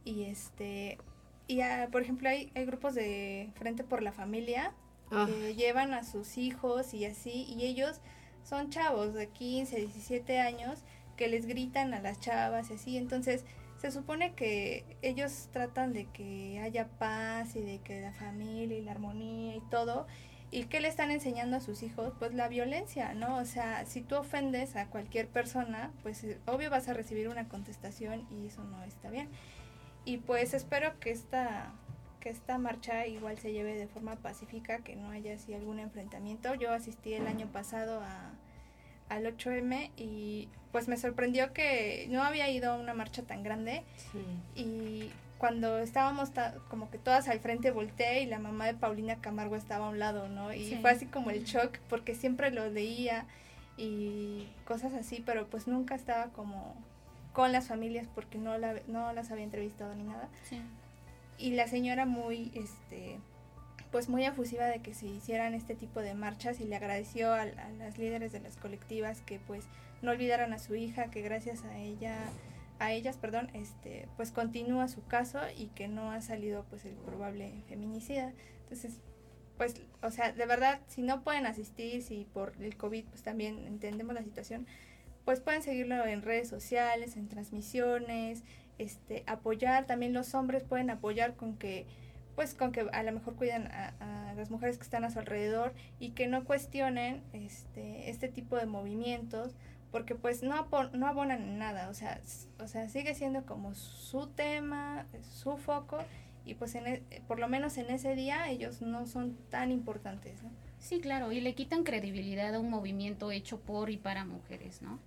[0.04, 0.98] y este,
[1.46, 1.60] y
[1.90, 4.72] por ejemplo hay, hay grupos de Frente por la Familia
[5.10, 5.26] ah.
[5.28, 8.00] que llevan a sus hijos y así, y ellos
[8.42, 10.84] son chavos de 15, 17 años
[11.16, 13.44] que les gritan a las chavas y así, entonces
[13.78, 18.82] se supone que ellos tratan de que haya paz y de que la familia y
[18.82, 20.06] la armonía y todo.
[20.50, 22.12] ¿Y qué le están enseñando a sus hijos?
[22.18, 23.36] Pues la violencia, ¿no?
[23.36, 27.48] O sea, si tú ofendes a cualquier persona, pues eh, obvio vas a recibir una
[27.48, 29.28] contestación y eso no está bien.
[30.04, 31.72] Y pues espero que esta,
[32.20, 36.54] que esta marcha igual se lleve de forma pacífica, que no haya así algún enfrentamiento.
[36.54, 38.30] Yo asistí el año pasado a,
[39.08, 43.82] al 8M y pues me sorprendió que no había ido a una marcha tan grande
[44.54, 46.30] y cuando estábamos
[46.68, 49.98] como que todas al frente volteé y la mamá de Paulina Camargo estaba a un
[49.98, 50.52] lado, ¿no?
[50.54, 53.26] Y fue así como el shock porque siempre lo leía
[53.76, 56.74] y cosas así, pero pues nunca estaba como
[57.32, 60.28] con las familias porque no, la, no las había entrevistado ni nada.
[61.38, 63.18] Y la señora muy, este,
[63.90, 67.44] pues muy efusiva de que se hicieran este tipo de marchas y le agradeció a,
[67.44, 69.64] las líderes de las colectivas que pues
[70.00, 72.16] no olvidaran a su hija, que gracias a ella
[72.78, 76.94] a ellas, perdón, este, pues continúa su caso y que no ha salido pues el
[76.94, 78.32] probable feminicida.
[78.62, 79.00] Entonces,
[79.56, 83.66] pues, o sea, de verdad, si no pueden asistir, si por el COVID, pues también
[83.66, 84.66] entendemos la situación,
[85.24, 88.44] pues pueden seguirlo en redes sociales, en transmisiones,
[88.78, 91.86] este, apoyar, también los hombres pueden apoyar con que
[92.36, 95.72] pues con que a lo mejor cuidan a, las mujeres que están a su alrededor
[95.98, 99.54] y que no cuestionen este, este tipo de movimientos
[99.96, 102.20] porque pues no, no abonan nada, o sea,
[102.62, 105.96] o sea, sigue siendo como su tema, su foco
[106.44, 110.42] y pues en e- por lo menos en ese día ellos no son tan importantes.
[110.42, 110.50] ¿no?
[110.78, 114.98] Sí, claro, y le quitan credibilidad a un movimiento hecho por y para mujeres, ¿no?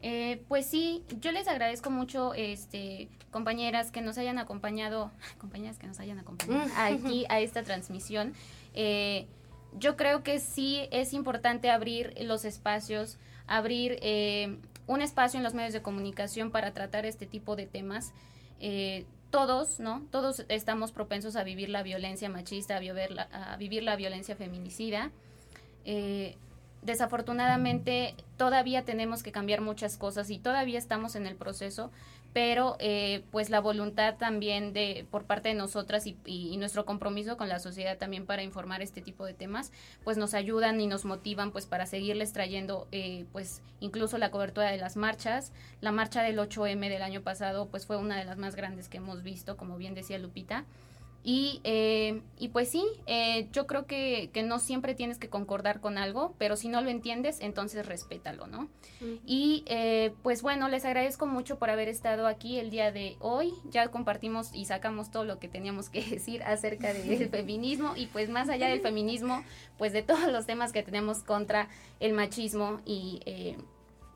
[0.00, 5.88] Eh, pues sí, yo les agradezco mucho, este, compañeras que nos hayan acompañado, compañeras que
[5.88, 8.32] nos hayan acompañado aquí a esta transmisión.
[8.72, 9.26] Eh,
[9.78, 15.54] yo creo que sí es importante abrir los espacios, abrir eh, un espacio en los
[15.54, 18.12] medios de comunicación para tratar este tipo de temas.
[18.60, 20.02] Eh, todos, ¿no?
[20.10, 25.10] Todos estamos propensos a vivir la violencia machista, a vivir la, vivir la violencia feminicida.
[25.84, 26.36] Eh,
[26.82, 31.90] desafortunadamente todavía tenemos que cambiar muchas cosas y todavía estamos en el proceso,
[32.32, 37.48] pero eh, pues la voluntad también de por parte de nosotras y, nuestro compromiso con
[37.48, 39.72] la sociedad también para informar este tipo de temas,
[40.04, 44.70] pues nos ayudan y nos motivan pues para seguirles trayendo eh, pues incluso la cobertura
[44.70, 45.52] de las marchas.
[45.80, 48.98] La marcha del 8M del año pasado pues fue una de las más grandes que
[48.98, 50.64] hemos visto, como bien decía Lupita.
[51.24, 55.80] Y, eh, y pues sí, eh, yo creo que, que, no siempre tienes que concordar
[55.80, 58.62] con algo, pero si no lo entiendes, entonces respétalo, ¿no?
[59.00, 59.14] Mm.
[59.24, 63.52] Y eh, pues bueno, les agradezco mucho por haber estado aquí el día de hoy.
[63.70, 68.28] Ya compartimos y sacamos todo lo que teníamos que decir acerca del feminismo y pues
[68.28, 69.44] más allá del feminismo,
[69.78, 71.68] pues de todos los temas que tenemos contra
[72.00, 73.20] el machismo y,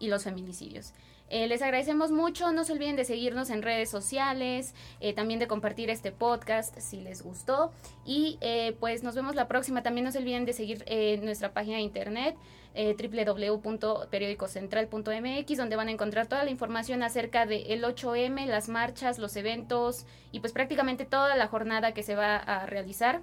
[0.00, 0.92] y los feminicidios.
[1.28, 5.48] Eh, les agradecemos mucho, no se olviden de seguirnos en redes sociales, eh, también de
[5.48, 7.72] compartir este podcast si les gustó
[8.04, 9.82] y eh, pues nos vemos la próxima.
[9.82, 10.84] También no se olviden de seguir
[11.22, 12.36] nuestra página de internet
[12.76, 20.04] www.periodicocentral.mx donde van a encontrar toda la información acerca del 8M, las marchas, los eventos
[20.30, 23.22] y pues prácticamente toda la jornada que se va a realizar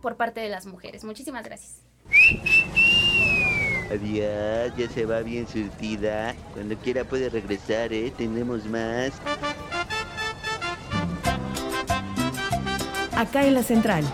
[0.00, 1.04] por parte de las mujeres.
[1.04, 1.82] Muchísimas gracias.
[3.90, 6.34] Adiós, ya se va bien surtida.
[6.52, 8.12] Cuando quiera puede regresar, ¿eh?
[8.16, 9.12] Tenemos más.
[13.16, 14.04] Acá en la central.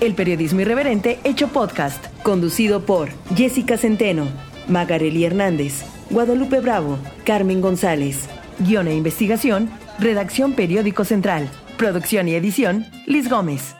[0.00, 4.28] El periodismo irreverente hecho podcast, conducido por Jessica Centeno,
[4.68, 8.28] Magareli Hernández, Guadalupe Bravo, Carmen González.
[8.58, 11.48] Guión e investigación, redacción Periódico Central.
[11.76, 13.74] Producción y edición, Liz Gómez.